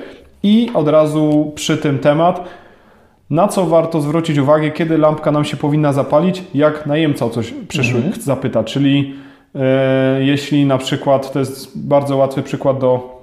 [0.42, 2.48] I od razu przy tym temat,
[3.30, 7.54] na co warto zwrócić uwagę, kiedy lampka nam się powinna zapalić, jak najemca o coś
[7.68, 8.22] przyszły mhm.
[8.22, 8.64] zapyta.
[8.64, 9.23] Czyli e,
[10.21, 13.21] jeśli na przykład, to jest bardzo łatwy przykład do,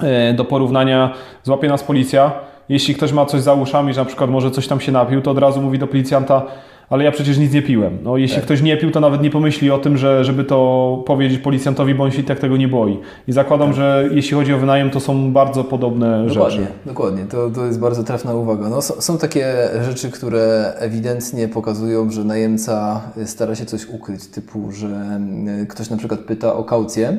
[0.00, 2.32] e, do porównania, złapie nas policja,
[2.68, 5.30] jeśli ktoś ma coś za uszami, że na przykład może coś tam się napił, to
[5.30, 6.42] od razu mówi do policjanta,
[6.90, 7.98] ale ja przecież nic nie piłem.
[8.02, 8.44] No, jeśli tak.
[8.44, 12.04] ktoś nie pił, to nawet nie pomyśli o tym, że, żeby to powiedzieć policjantowi, bo
[12.04, 12.98] on się tak tego nie boi.
[13.28, 13.76] I zakładam, tak.
[13.76, 16.72] że jeśli chodzi o wynajem, to są bardzo podobne dokładnie, rzeczy.
[16.86, 18.68] Dokładnie, to, to jest bardzo trafna uwaga.
[18.68, 24.72] No, są, są takie rzeczy, które ewidentnie pokazują, że najemca stara się coś ukryć, typu,
[24.72, 27.18] że mm, ktoś na przykład pyta o kaucję,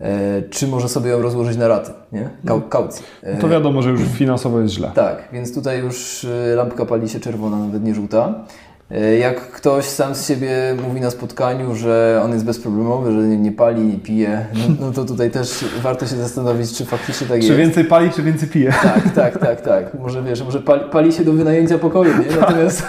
[0.00, 2.28] e, czy może sobie ją rozłożyć na raty, nie?
[2.46, 2.68] Kau no.
[2.68, 3.02] kaucję.
[3.34, 4.90] No to wiadomo, że już finansowo jest źle.
[4.94, 8.44] Tak, więc tutaj już e, lampka pali się czerwona, nawet nie żółta.
[8.90, 13.36] E, jak ktoś sam z siebie mówi na spotkaniu, że on jest bezproblemowy, że nie,
[13.36, 17.40] nie pali, nie pije, no, no, to tutaj też warto się zastanowić, czy faktycznie tak
[17.40, 17.48] czy jest.
[17.48, 18.72] Czy więcej pali, czy więcej pije.
[18.82, 20.00] Tak, tak, tak, tak.
[20.00, 22.24] Może wiesz, może pali, pali się do wynajęcia pokoju, nie?
[22.24, 22.40] Tak.
[22.40, 22.82] Natomiast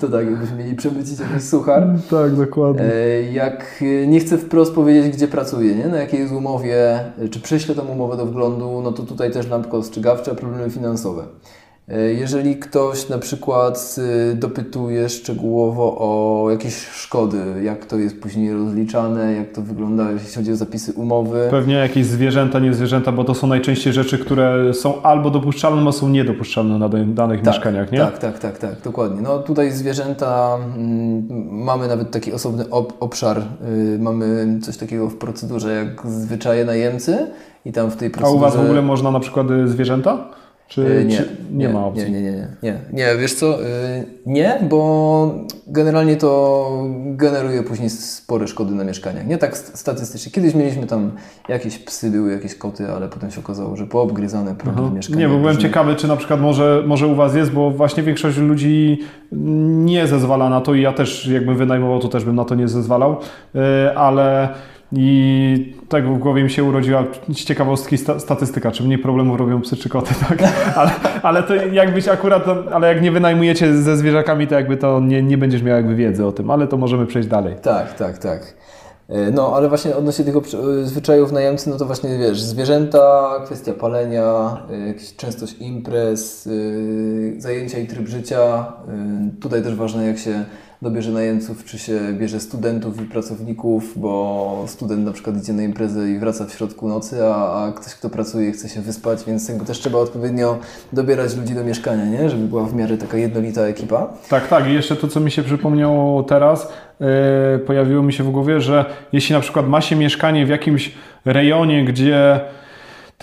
[0.00, 1.88] to tak, jakbyśmy mieli przemycić jakiś suchar.
[2.10, 2.82] Tak, dokładnie.
[2.82, 5.86] E, jak nie chcę wprost powiedzieć, gdzie pracuje, nie?
[5.86, 9.76] na jakiej jest umowie, czy prześlę tą umowę do wglądu, no to tutaj też lampka
[9.76, 11.22] ostrzegawcza, problemy finansowe.
[11.92, 13.96] E, jeżeli ktoś na przykład
[14.32, 20.34] y, dopytuje szczegółowo o jakieś szkody, jak to jest później rozliczane, jak to wygląda, jeśli
[20.34, 21.48] chodzi o zapisy umowy.
[21.50, 25.92] Pewnie jakieś zwierzęta, nie zwierzęta, bo to są najczęściej rzeczy, które są albo dopuszczalne, albo
[25.92, 27.98] są niedopuszczalne na danych tak, mieszkaniach, nie?
[27.98, 29.22] Tak, tak, tak, tak, dokładnie.
[29.22, 31.26] No tutaj zwierzęta, mm,
[31.64, 37.26] mamy nawet taki osobny ob obszar, y, mamy coś takiego w procedurze jak zwyczaje najemcy
[37.64, 38.44] i tam w tej procedurze...
[38.44, 40.42] A u Was w ogóle można na przykład y, zwierzęta?
[40.72, 42.12] Czy, E, nie, czy nie, nie, ma opcji?
[42.12, 43.66] Nie, nie, nie, nie, nie, wiesz co, yy,
[44.26, 45.34] nie, bo
[45.66, 46.70] generalnie to
[47.06, 49.26] generuje później spore szkody na mieszkaniach.
[49.26, 50.32] Nie tak statystycznie.
[50.32, 51.12] Kiedyś mieliśmy tam
[51.48, 55.20] jakieś psy, były jakieś koty, ale potem się okazało, że poobgryzane progi mieszkania.
[55.20, 58.38] Nie, bo byłem ciekawy, czy na przykład może, może u Was jest, bo właśnie większość
[58.38, 58.98] ludzi
[59.32, 62.68] nie zezwala na to i ja też jakbym wynajmował, to też bym na to nie
[62.68, 63.16] zezwalał,
[63.54, 63.60] yy,
[63.96, 64.48] ale
[64.96, 69.60] i tak w głowie mi się urodziła z ciekawostki sta statystyka, czy mniej problemów robią
[69.60, 70.38] psy czy koty, tak?
[70.76, 70.90] Ale,
[71.22, 75.38] ale to jakbyś akurat, ale jak nie wynajmujecie ze zwierzakami, to jakby to nie, nie
[75.38, 77.54] będziesz miał jakby wiedzy o tym, ale to możemy przejść dalej.
[77.62, 78.54] Tak, tak, tak.
[79.08, 83.72] E, No, ale właśnie odnośnie tych obsz- zwyczajów najemcy, no to właśnie wiesz, zwierzęta, kwestia
[83.72, 86.48] palenia, jakaś częstość imprez,
[87.38, 88.66] zajęcia i tryb życia.
[89.40, 90.44] Tutaj też ważne, jak się
[90.82, 96.10] dobierze najemców, czy się bierze studentów i pracowników, bo student na przykład idzie na imprezę
[96.10, 99.64] i wraca w środku nocy, a, a ktoś, kto pracuje, chce się wyspać, więc jakby
[99.64, 100.58] też trzeba odpowiednio
[100.92, 102.30] dobierać ludzi do mieszkania, nie?
[102.30, 104.08] Żeby była w miarę taka jednolita ekipa.
[104.28, 104.68] Tak, tak.
[104.68, 106.68] I jeszcze to, co mi się przypomniało teraz,
[107.00, 107.06] yy,
[107.66, 111.84] pojawiło mi się w głowie, że jeśli na przykład ma się mieszkanie w jakimś rejonie,
[111.84, 112.40] gdzie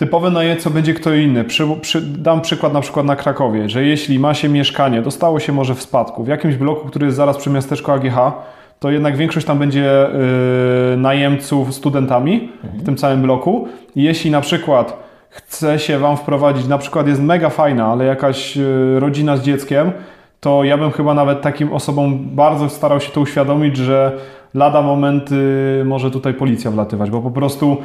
[0.00, 1.44] typowy najemca będzie kto inny.
[1.44, 5.52] Przy, przy, dam przykład na przykład na Krakowie, że jeśli ma się mieszkanie, dostało się
[5.52, 8.16] może w spadku, w jakimś bloku, który jest zaraz przy miasteczku AGH,
[8.78, 10.08] to jednak większość tam będzie
[10.90, 13.68] yy, najemców studentami w tym całym bloku.
[13.96, 14.96] Jeśli na przykład
[15.28, 19.92] chce się Wam wprowadzić, na przykład jest mega fajna, ale jakaś yy, rodzina z dzieckiem,
[20.40, 24.12] to ja bym chyba nawet takim osobom bardzo starał się to uświadomić, że
[24.54, 27.76] lada moment yy, może tutaj policja wlatywać, bo po prostu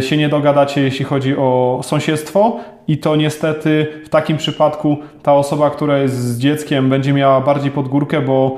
[0.00, 5.70] się nie dogadacie, jeśli chodzi o sąsiedztwo i to niestety w takim przypadku ta osoba,
[5.70, 8.56] która jest z dzieckiem będzie miała bardziej pod górkę, bo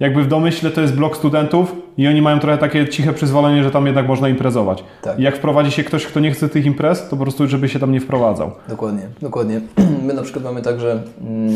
[0.00, 3.70] jakby w domyśle to jest blok studentów i oni mają trochę takie ciche przyzwolenie, że
[3.70, 4.84] tam jednak można imprezować.
[5.02, 5.18] Tak.
[5.18, 7.78] I jak wprowadzi się ktoś, kto nie chce tych imprez, to po prostu żeby się
[7.78, 8.50] tam nie wprowadzał.
[8.68, 9.60] Dokładnie, dokładnie.
[10.06, 11.52] My na przykład mamy tak, że mm,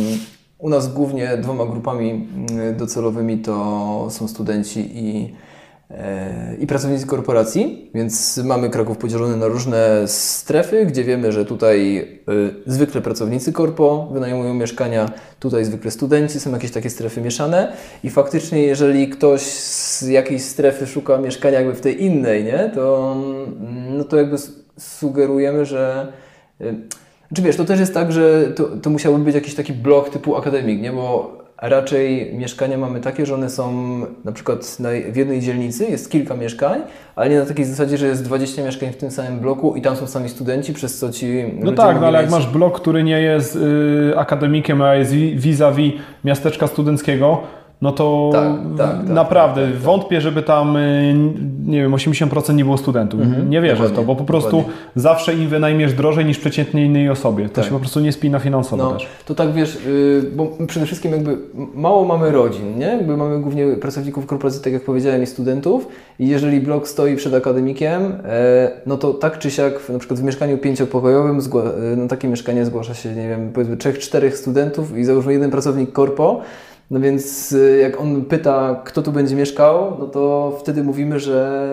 [0.59, 5.35] u nas głównie dwoma grupami mm, docelowymi to są studenci i,
[6.61, 11.99] i pracownicy korporacji, więc mamy Kraków podzielony na różne strefy, gdzie wiemy, że tutaj
[12.29, 17.73] y, zwykle pracownicy korpo wynajmują mieszkania, tutaj zwykle studenci, są jakieś takie strefy mieszane
[18.05, 23.17] i faktycznie jeżeli ktoś z jakiejś strefy szuka mieszkania jakby w tej innej, nie, to,
[23.17, 24.37] mm, no to jakby
[24.79, 26.13] sugerujemy, że
[27.35, 30.37] czy wiesz, to też jest tak, że to, to musiałby być jakiś taki blok typu
[30.37, 30.93] akademik, nie?
[30.93, 34.77] Bo raczej mieszkania mamy takie, że one są na przykład
[35.13, 36.81] w jednej dzielnicy jest kilka mieszkań,
[37.17, 39.97] ale nie na takiej zasadzie, że jest 20 mieszkań w tym samym bloku i tam
[39.97, 41.45] są sami studenci, przez co ci.
[41.61, 45.93] No tak, no ale jak masz blok, który nie jest y, akademikiem, a jest vis-a-vis
[46.25, 47.43] miasteczka studenckiego,
[47.83, 48.43] no to Tak,
[48.79, 49.85] tak, tak, naprawdę tak, tak, tak.
[49.87, 51.15] wątpię, żeby tam, y,
[51.67, 53.21] nie wiem, 80% nie było studentów.
[53.49, 54.07] Nie wierzę w to, Mhm.
[54.07, 54.73] bo po prostu dokładnie.
[54.97, 57.49] zawsze im wynajmiesz drożej niż przeciętnej innej osobie.
[57.49, 57.65] To Tak.
[57.65, 59.07] się po prostu nie spina finansowo No, też.
[59.27, 61.37] to tak wiesz, yy, bo przede wszystkim jakby
[61.75, 62.87] mało mamy rodzin, nie?
[62.87, 65.89] Jakby mamy głównie pracowników korporacji, tak jak powiedziałem, i studentów
[66.19, 70.21] i jeżeli blok stoi przed akademikiem, e, no to tak czy siak, w- na przykład
[70.21, 74.37] w mieszkaniu pięciopokojowym zgła- e, na takie mieszkanie zgłasza się, nie wiem, powiedzmy trzech, czterech
[74.37, 76.41] studentów i załóżmy jeden pracownik korpo,
[76.91, 81.69] no więc y, jak on pyta, kto tu będzie mieszkał, no to wtedy mówimy, że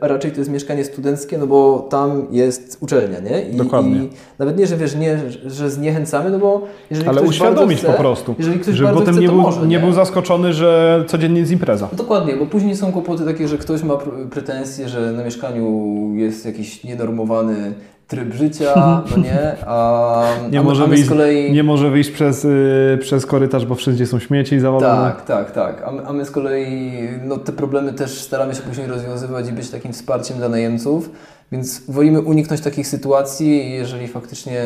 [0.00, 3.42] a raczej to jest mieszkanie studenckie, no bo tam jest uczelnia, nie?
[3.42, 3.96] I, Dokładnie.
[3.96, 7.86] I nawet nie, że wiesz, nie, że zniechęcamy, no bo jeżeli Ale ktoś uświadomić chce,
[7.86, 11.40] po prostu, jeżeli ktoś żeby potem chce, nie, był, może, nie był zaskoczony, że codziennie
[11.40, 11.88] jest impreza.
[11.92, 16.46] Dokładnie, bo później są kłopoty takie, że ktoś ma pr- pretensje, że na mieszkaniu jest
[16.46, 17.72] jakiś nienormowany
[18.10, 21.52] tryb życia, no nie, a, Nie, a, może a my wyjść, z kolei...
[21.52, 25.10] nie może wyjść przez, y, przez korytarz, bo wszędzie są śmieci zawalone.
[25.10, 25.82] Tak, tak, tak.
[25.88, 26.92] A my, a my z kolei
[27.24, 31.10] no, te problemy też staramy się później rozwiązywać i być takim wsparciem dla najemców,
[31.52, 34.64] więc wolimy uniknąć takich sytuacji i jeżeli faktycznie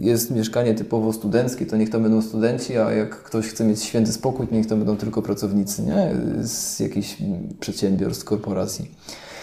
[0.00, 4.12] jest mieszkanie typowo studenckie, to niech to będą studenci, a jak ktoś chce mieć święty
[4.12, 6.10] spokój, to niech to będą tylko pracownicy, nie?
[6.46, 7.16] Z jakichś
[7.60, 8.90] przedsiębiorstw, korporacji.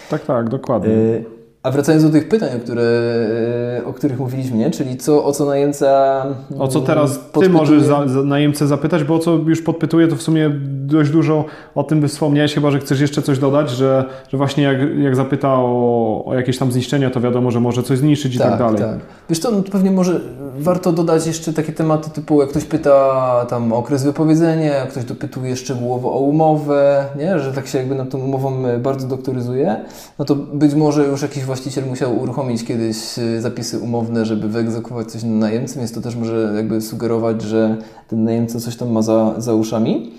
[0.10, 0.94] tak, tak, dokładnie.
[0.94, 1.39] Y,
[1.70, 2.82] A wracając do tych pytań, o, które,
[3.80, 4.72] y, o których mówiliśmy, nie?
[4.72, 6.26] czyli co, o co najemca.
[6.60, 7.60] O co teraz ty podpytuje?
[7.60, 11.46] możesz za, za najemcę zapytać, bo o co już podpytuję, to w sumie dość dużo
[11.76, 15.54] o tym wspomniałeś, chyba że chcesz jeszcze coś dodać, że, że właśnie jak, jak zapyta
[15.54, 18.82] o, o jakieś tam zniszczenia, to wiadomo, że może coś zniszczyć i tak, dalej.
[19.30, 20.20] Wiesz co, no to pewnie może
[20.60, 25.56] warto dodać jeszcze takie tematy typu, jak ktoś pyta tam o okres wypowiedzenia, ktoś dopytuje
[25.56, 27.40] szczegółowo o umowę, nie?
[27.40, 29.86] że tak się jakby nad tą umową e, bardzo doktoryzuje,
[30.20, 35.12] no to być może już jakiś właściciel musiał uruchomić kiedyś e, zapisy umowne, żeby wyegzekwować
[35.12, 39.02] coś na najemcy, więc to też może jakby sugerować, że ten najemca coś tam ma
[39.02, 40.12] za, za uszami.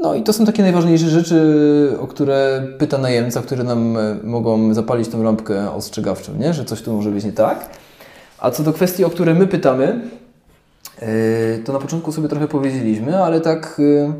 [0.00, 5.08] No i to są takie najważniejsze rzeczy, o które pyta najemca, które nam mogą zapalić
[5.08, 6.54] tą lampkę ostrzegawczą, nie?
[6.54, 7.68] że coś tu może być nie tak.
[8.38, 10.00] A co do kwestii, o które my pytamy,
[10.98, 14.12] e, to na początku sobie trochę powiedzieliśmy, ale tak e,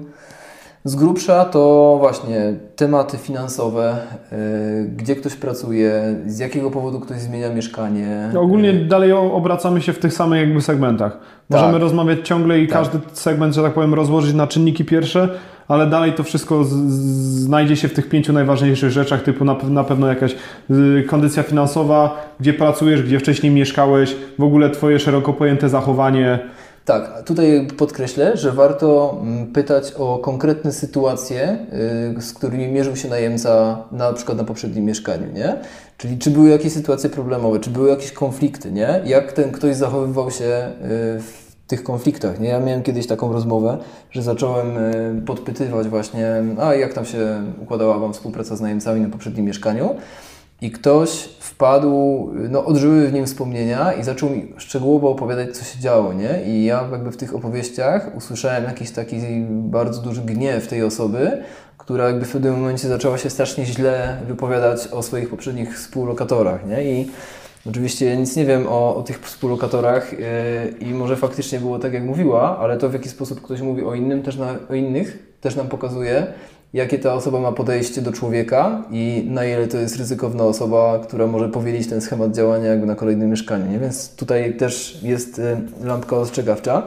[0.86, 3.96] z grubsza to właśnie tematy finansowe,
[4.32, 4.36] e,
[4.96, 8.30] gdzie ktoś pracuje, z jakiego powodu ktoś zmienia mieszkanie.
[8.38, 11.18] Ogólnie dalej obracamy się w tych samych jakby segmentach.
[11.50, 11.82] Możemy tak.
[11.82, 12.78] rozmawiać ciągle i tak.
[12.78, 15.28] każdy segment, że tak powiem, rozłożyć na czynniki pierwsze,
[15.68, 20.06] ale dalej to wszystko znajdzie się w tych pięciu najważniejszych rzeczach, typu na, na pewno
[20.06, 20.36] jakaś
[20.70, 26.38] y, kondycja finansowa, gdzie pracujesz, gdzie wcześniej mieszkałeś, w ogóle Twoje szeroko pojęte zachowanie.
[26.86, 31.58] Tak, tutaj podkreślę, że warto mm, pytać o konkretne sytuacje,
[32.18, 35.56] y, z którymi mierzył się najemca na przykład na poprzednim mieszkaniu, nie?
[35.98, 39.00] Czyli czy były jakieś sytuacje problemowe, czy były jakieś konflikty, nie?
[39.04, 42.40] Jak ten ktoś zachowywał się y, w tych konfliktach.
[42.40, 42.48] Nie?
[42.48, 43.78] Ja miałem kiedyś taką rozmowę,
[44.10, 49.08] że zacząłem y, podpytywać właśnie, a jak tam się układała Wam współpraca z najemcami na
[49.08, 49.94] poprzednim mieszkaniu
[50.60, 51.90] i ktoś wpadł,
[52.48, 56.42] no odżyły w nim wspomnienia i zaczął mi szczegółowo opowiadać, co się działo, nie?
[56.46, 59.16] I ja jakby w tych opowieściach usłyszałem jakiś taki
[59.48, 61.42] bardzo duży gniew tej osoby,
[61.78, 66.84] która jakby w pewnym momencie zaczęła się strasznie źle wypowiadać o swoich poprzednich współlokatorach, nie?
[66.84, 67.10] I
[67.68, 70.18] Oczywiście nic nie wiem o, o tych współlokatorach yy,
[70.80, 73.94] i może faktycznie było tak, jak mówiła, ale to w jaki sposób ktoś mówi o
[73.94, 76.26] innym, też na, o innych, też nam pokazuje,
[76.72, 81.26] jakie ta osoba ma podejście do człowieka i na ile to jest ryzykowna osoba, która
[81.26, 83.70] może powielić ten schemat działania jakby na kolejnym mieszkaniu.
[83.72, 83.78] Nie?
[83.78, 86.82] Więc tutaj też jest yy, lampka ostrzegawcza.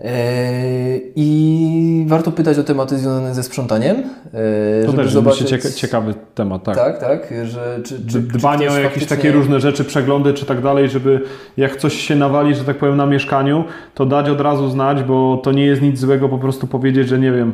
[0.00, 0.12] E,
[1.16, 3.96] I warto pytać o tematy związane ze sprzątaniem.
[4.82, 5.74] E, to też zobaczyć...
[5.74, 6.76] ciekawy temat, tak.
[6.76, 7.34] Tak, tak.
[7.44, 9.16] Że, czy, czy, Dbanie czy o jakieś faktycznie...
[9.16, 11.20] takie różne rzeczy, przeglądy czy tak dalej, żeby
[11.56, 15.40] jak coś się nawali, że tak powiem, na mieszkaniu, to dać od razu znać, bo
[15.44, 17.52] to nie jest nic złego po prostu powiedzieć, że nie wiem,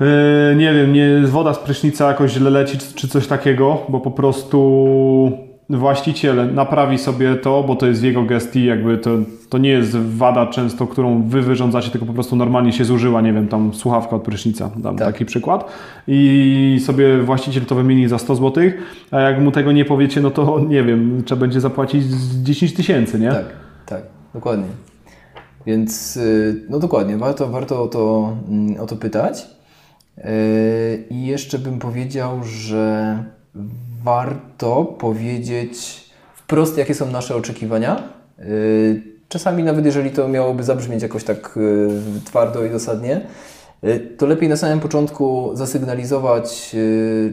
[0.00, 4.10] e, nie wiem, nie, woda z prysznica jakoś źle leci czy coś takiego, bo po
[4.10, 9.10] prostu właściciel naprawi sobie to, bo to jest w jego gestii, jakby to,
[9.48, 13.32] to nie jest wada często, którą wy wyrządzacie, tylko po prostu normalnie się zużyła, nie
[13.32, 15.06] wiem, tam słuchawka od prysznica, dam tak.
[15.06, 15.72] taki przykład
[16.08, 18.64] i sobie właściciel to wymieni za 100 zł,
[19.10, 22.04] a jak mu tego nie powiecie, no to nie wiem, trzeba będzie zapłacić
[22.42, 23.30] 10 tysięcy, nie?
[23.30, 23.46] Tak,
[23.86, 24.02] tak,
[24.34, 24.68] dokładnie.
[25.66, 29.55] Więc y, no dokładnie, warto, warto o, to, mm, o to pytać.
[30.18, 33.18] Y, I jeszcze bym powiedział, że
[34.04, 38.02] warto powiedzieć wprost, jakie są nasze oczekiwania.
[38.40, 41.90] Y, czasami nawet jeżeli to miałoby zabrzmieć jakoś tak y,
[42.24, 43.20] twardo i dosadnie,
[44.18, 46.76] to lepiej na samym początku zasygnalizować,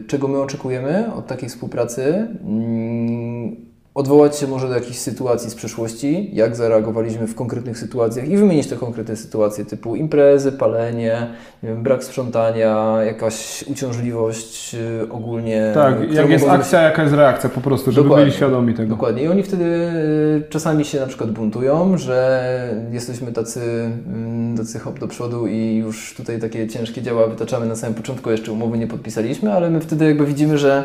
[0.06, 2.04] czego my oczekujemy od takiej współpracy
[2.44, 3.56] mm,
[3.94, 8.66] odwołać się może do jakichś sytuacji z przeszłości, jak zareagowaliśmy w konkretnych sytuacjach i wymienić
[8.66, 11.26] te konkretne sytuacje typu imprezy, palenie,
[11.62, 15.70] wiem, brak sprzątania, jakaś uciążliwość y, ogólnie.
[15.74, 18.24] Tak, jak jest akcja, jaka jest reakcja po prostu, żeby Dokładnie.
[18.24, 18.88] byli świadomi tego.
[18.88, 23.60] Dokładnie i oni wtedy y, czasami się na przykład buntują, że jesteśmy tacy,
[24.06, 28.30] mm, tacy hop do przodu i już tutaj takie ciężkie dzieła wytaczamy na samym początku,
[28.30, 30.84] jeszcze umowy nie podpisaliśmy, ale my wtedy jakby widzimy, że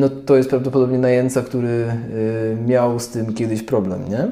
[0.00, 4.28] no to jest prawdopodobnie najemca, który y, miał z tym kiedyś problem, nie?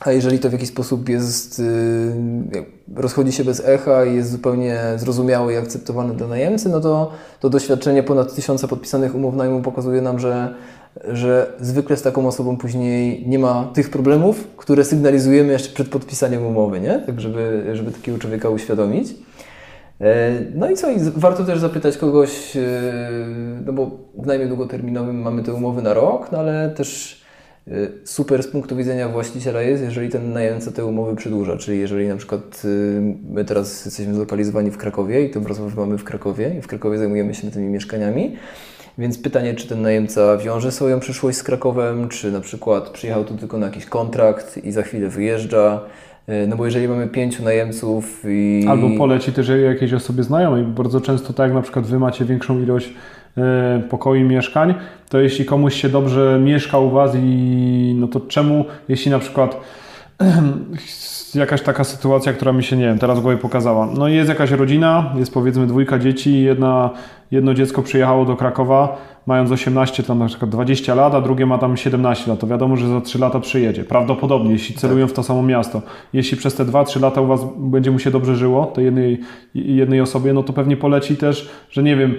[0.00, 2.12] A jeżeli to w jakiś sposób jest, y,
[2.96, 7.50] rozchodzi się bez echa i jest zupełnie zrozumiałe i akceptowane dla najemcy, no to, to
[7.50, 10.54] doświadczenie ponad tysiąca podpisanych umów najmu pokazuje nam, że,
[11.08, 16.46] że zwykle z taką osobą później nie ma tych problemów, które sygnalizujemy jeszcze przed podpisaniem
[16.46, 16.98] umowy, nie?
[17.06, 19.14] Tak, żeby, żeby takiego człowieka uświadomić.
[20.00, 22.60] E, no i co, I warto też zapytać kogoś, e,
[23.66, 27.20] no bo w najmie długoterminowym mamy te umowy na rok, no ale też
[27.68, 27.72] e,
[28.04, 32.16] super z punktu widzenia właściciela jest, jeżeli ten najemca te umowy przedłuża, czyli jeżeli na
[32.16, 32.62] przykład
[33.30, 36.98] my teraz jesteśmy zlokalizowani w Krakowie i tę Wrocław mamy w Krakowie i w Krakowie
[36.98, 38.36] zajmujemy się tymi mieszkaniami,
[38.98, 43.36] więc pytanie, czy ten najemca wiąże swoją przyszłość z Krakowem, czy na przykład przyjechał tu
[43.36, 45.80] tylko na jakiś kontrakt i za chwilę wyjeżdża,
[46.48, 48.64] no bo jeżeli mamy pięciu najemców i...
[48.68, 50.64] Albo poleci też jakiejś osobie znajomej.
[50.64, 52.92] Bardzo często tak jak na przykład Wy macie większą ilość
[53.38, 54.74] e, pokoi mieszkań,
[55.08, 59.60] to jeśli komuś się dobrze mieszka u Was i no to czemu, jeśli na przykład
[61.34, 63.88] jakaś taka sytuacja, która mi się, nie wiem, teraz w głowie pokazała.
[63.98, 66.90] No jest jakaś rodzina, jest powiedzmy dwójka dzieci, jedna,
[67.30, 71.58] jedno dziecko przyjechało do Krakowa, mając 18, tam na przykład 20 lat, a drugie ma
[71.58, 73.84] tam 17 lat, to wiadomo, że za 3 lata przyjedzie.
[73.84, 75.82] Prawdopodobnie, jeśli celują w to samo miasto.
[76.12, 79.20] Jeśli przez te 2-3 lata u Was będzie mu się dobrze żyło, tej jednej,
[79.54, 82.14] jednej osobie, no to pewnie poleci też, że nie wiem,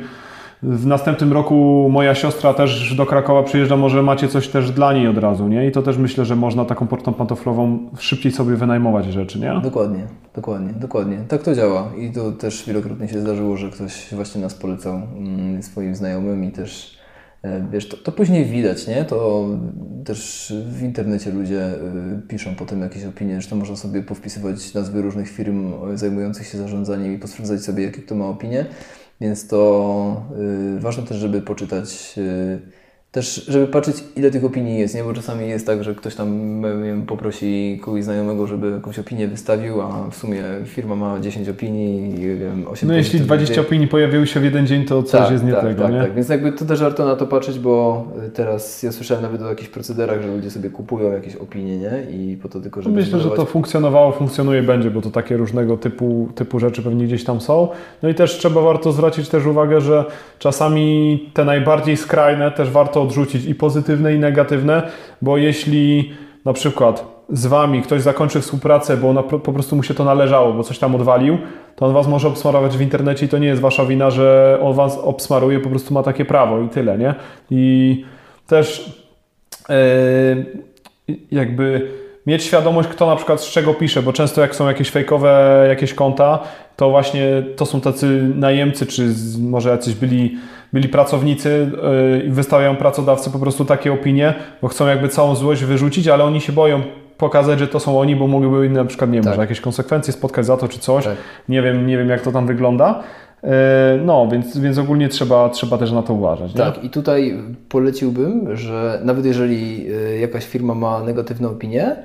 [0.64, 5.08] w następnym roku moja siostra też do Krakowa przyjeżdża, może macie coś też dla niej
[5.08, 5.68] od razu, nie?
[5.68, 9.60] I to też myślę, że można taką portą pantoflową szybciej sobie wynajmować rzeczy, nie?
[9.64, 11.18] Dokładnie, dokładnie, dokładnie.
[11.28, 15.64] Tak to działa i to też wielokrotnie się zdarzyło, że ktoś właśnie nas polecał mm,
[15.64, 16.98] swoim znajomym i też
[17.44, 19.06] e, Wiesz, to, to, później widać, nie?
[19.06, 19.46] To
[20.06, 25.30] też w internecie ludzie e, piszą potem jakieś opinie, zresztą można sobie powpisywać nazwy różnych
[25.30, 28.66] firm zajmujących się zarządzaniem i posprawdzać sobie, jakie kto ma opinie.
[29.22, 30.24] Więc to
[30.78, 32.62] y, ważne też, żeby poczytać y,
[33.12, 35.04] też, żeby patrzeć, ile tych opinii jest, nie?
[35.04, 39.82] Bo czasami jest tak, że ktoś tam wiem, poprosi kogoś znajomego, żeby jakąś opinię wystawił,
[39.82, 44.28] a w sumie firma ma 10 opinii i wiem, 8 No jeśli 20 opinii pojawiły
[44.28, 46.00] się w jeden dzień, to coś tak, jest nie tak, tego, tak, nie?
[46.00, 49.50] Tak, więc jakby to też warto na to patrzeć, bo teraz ja słyszałem nawet o
[49.50, 52.04] jakichś procederach, że ludzie sobie kupują jakieś opinie, nie?
[52.12, 55.78] I po to tylko, żeby Myślę, że to funkcjonowało, funkcjonuje będzie, bo to takie różnego
[55.78, 57.68] typu, typu rzeczy pewnie gdzieś tam są.
[58.04, 60.06] No i też trzeba warto zwrócić też uwagę, że
[60.40, 64.92] czasami te najbardziej skrajne też warto odrzucić i pozytywne i negatywne,
[65.22, 66.14] bo jeśli
[66.46, 70.54] na przykład z Wami ktoś zakończy współpracę, bo ona, po prostu mu się to należało,
[70.54, 71.38] bo coś tam odwalił,
[71.76, 74.74] to on Was może obsmarować w internecie i to nie jest Wasza wina, że on
[74.74, 77.16] Was obsmaruje, po prostu ma takie prawo i tyle, nie?
[77.52, 78.06] I
[78.48, 78.96] też
[79.70, 81.92] yy, jakby
[82.28, 85.94] mieć świadomość, kto na przykład z czego pisze, bo często jak są jakieś fejkowe jakieś
[85.94, 86.40] konta,
[86.76, 90.38] to właśnie to są tacy najemcy, czy może jacyś byli,
[90.74, 91.72] byli pracownicy
[92.14, 96.24] yy, i wystawiają pracodawcy po prostu takie opinie, bo chcą jakby całą złość wyrzucić, ale
[96.24, 96.82] oni się boją
[97.18, 99.32] pokazać, że to są oni, bo mogłyby na przykład, nie wiem, tak.
[99.32, 101.06] może jakieś konsekwencje spotkać za to, czy coś.
[101.06, 101.16] Tak.
[101.50, 103.04] Nie wiem, nie wiem jak to tam wygląda.
[103.44, 103.50] Yy,
[104.06, 106.54] no, więc, więc ogólnie trzeba, trzeba też na to uważać.
[106.54, 106.84] Tak, nie?
[106.84, 107.38] i tutaj
[107.70, 111.96] poleciłbym, że nawet jeżeli yy, jakaś firma ma negatywną opinię,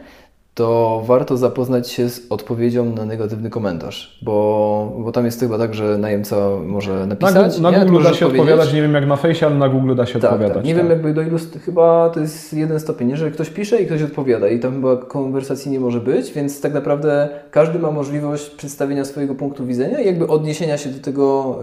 [0.56, 5.74] to warto zapoznać się z odpowiedzią na negatywny komentarz, bo, bo tam jest chyba tak,
[5.74, 6.36] że najemca
[6.66, 7.58] może napisać.
[7.58, 10.06] Na, na Google da się odpowiadać, nie wiem jak na fejsie, ale na Google da
[10.06, 10.56] się tak, odpowiadać.
[10.56, 10.64] Tak.
[10.64, 10.82] Nie tak.
[10.82, 14.48] wiem jakby do ilu, chyba to jest jeden stopień, że ktoś pisze i ktoś odpowiada
[14.48, 19.34] i tam chyba konwersacji nie może być, więc tak naprawdę każdy ma możliwość przedstawienia swojego
[19.34, 21.58] punktu widzenia i jakby odniesienia się do tego,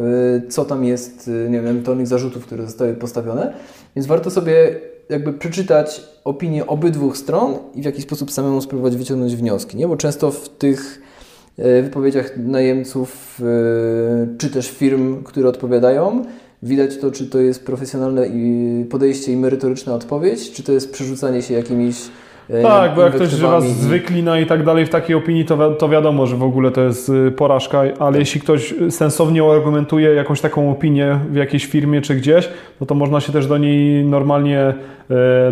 [0.46, 3.54] y, co tam jest, y, nie wiem, ewentualnych zarzutów, które zostały postawione,
[3.96, 4.80] więc warto sobie
[5.10, 9.88] jakby przeczytać opinię obydwu stron i w jakiś sposób samemu spróbować wyciągnąć wnioski, nie?
[9.88, 11.02] Bo często w tych
[11.58, 16.26] e, wypowiedziach najemców e, czy też firm, które odpowiadają,
[16.64, 18.28] widać to, czy to jest profesjonalne
[18.90, 21.96] podejście i merytoryczna odpowiedź, czy to jest przerzucanie się jakimiś
[22.64, 25.90] tak, bo jak ktoś was zwyklina i tak dalej w takiej opinii, to, wi to
[25.90, 28.16] wiadomo, że w ogóle to jest y, porażka, ale tak.
[28.16, 32.50] jeśli ktoś sensownie argumentuje jakąś taką opinię w jakiejś firmie czy gdzieś,
[32.82, 34.74] no to można się też do niej normalnie, e,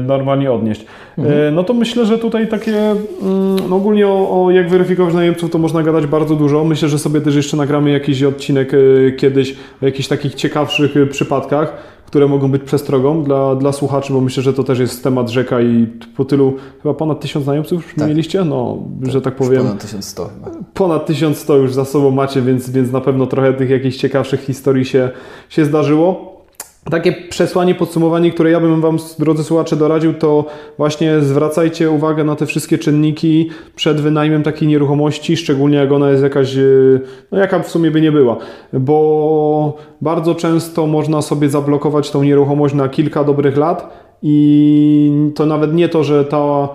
[0.07, 0.81] normalnie odnieść.
[0.81, 1.55] E, mhm.
[1.55, 2.77] No to myślę, że tutaj takie
[3.21, 6.63] mm, no ogólnie o, o jak weryfikować najemców to można gadać bardzo dużo.
[6.63, 8.71] Myślę, że sobie też jeszcze nagramy jakiś odcinek
[9.17, 14.43] kiedyś o jakichś takich ciekawszych przypadkach które mogą być przestrogą dla, dla słuchaczy, bo myślę,
[14.43, 15.87] że to też jest temat rzeka i
[16.17, 16.53] po tylu,
[16.83, 18.07] chyba ponad tysiąc znajomców już tak.
[18.07, 18.43] mieliście?
[18.43, 19.63] No, tak, że tak powiem.
[19.63, 20.57] Ponad 1100 chyba.
[20.73, 24.85] Ponad 1100 już za sobą macie, więc, więc na pewno trochę tych jakichś ciekawszych historii
[24.85, 25.09] się,
[25.49, 26.40] się zdarzyło.
[26.89, 30.45] Takie przesłanie, podsumowanie, które ja bym Wam, drodzy słuchacze, doradził, to
[30.77, 36.23] właśnie zwracajcie uwagę na te wszystkie czynniki przed wynajmem takiej nieruchomości, szczególnie jak ona jest
[36.23, 36.61] jakaś, e,
[37.31, 38.37] no jaka w sumie by nie była,
[38.73, 45.73] bo bardzo często można sobie zablokować tą nieruchomość na kilka dobrych lat i to nawet
[45.73, 46.69] nie to, że ta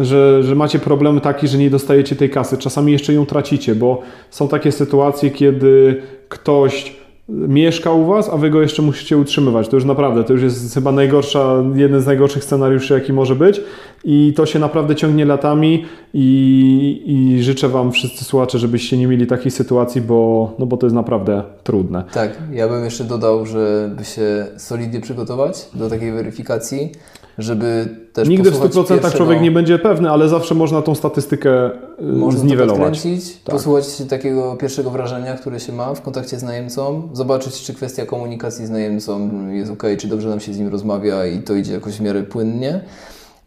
[0.00, 2.58] że, że macie problem taki, że nie dostajecie tej kasy.
[2.58, 6.96] Czasami jeszcze ją tracicie, bo są takie sytuacje, kiedy ktoś
[7.28, 9.68] mieszka u Was, a Wy go jeszcze musicie utrzymywać.
[9.68, 13.60] To już naprawdę, to już jest chyba najgorsza, jeden z najgorszych scenariuszy, jaki może być
[14.04, 19.26] i to się naprawdę ciągnie latami i, i życzę Wam wszyscy słuchacze, żebyście nie mieli
[19.26, 22.04] takiej sytuacji, bo, no bo to jest naprawdę trudne.
[22.12, 26.92] Tak, ja bym jeszcze dodał, żeby się solidnie przygotować do takiej weryfikacji,
[27.38, 29.10] żeby też Nigdy w 100% pierwszego...
[29.10, 31.70] człowiek nie będzie pewny, ale zawsze można tą statystykę
[32.00, 33.02] y, można zniwelować.
[33.02, 33.08] To
[33.44, 33.54] tak.
[33.54, 38.66] posłuchać takiego pierwszego wrażenia, które się ma w kontakcie z najemcą, zobaczyć, czy kwestia komunikacji
[38.66, 41.94] z najemcą jest ok, czy dobrze nam się z nim rozmawia i to idzie jakoś
[41.94, 42.80] w miarę płynnie.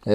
[0.06, 0.12] E,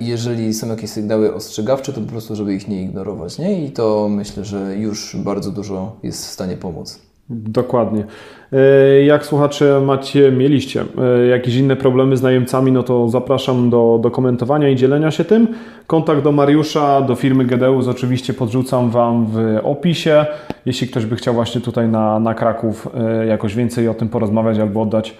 [0.00, 3.38] jeżeli są jakieś sygnały ostrzegawcze, to po prostu, żeby ich nie ignorować.
[3.38, 3.66] Nie?
[3.66, 7.05] I to myślę, że już bardzo dużo jest w stanie pomóc.
[7.30, 8.04] Dokładnie.
[8.52, 13.98] E, jak słuchacze macie, mieliście e, jakieś inne problemy z najemcami, no to zapraszam do,
[14.02, 15.48] do komentowania i dzielenia się tym.
[15.86, 20.26] Kontakt do Mariusza, do firmy Gedeus oczywiście podrzucam Wam w opisie.
[20.66, 24.58] Jeśli ktoś by chciał właśnie tutaj na, na Kraków e, jakoś więcej o tym porozmawiać
[24.58, 25.14] albo oddać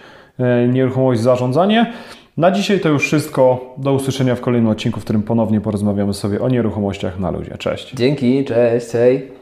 [0.72, 1.92] nieruchomość zarządzanie.
[2.36, 3.74] Na dzisiaj to już wszystko.
[3.78, 7.58] Do usłyszenia w kolejnym odcinku, w którym ponownie porozmawiamy sobie o nieruchomościach na ludzie.
[7.58, 7.94] Cześć.
[7.94, 9.35] Dzięki, cześć, hej.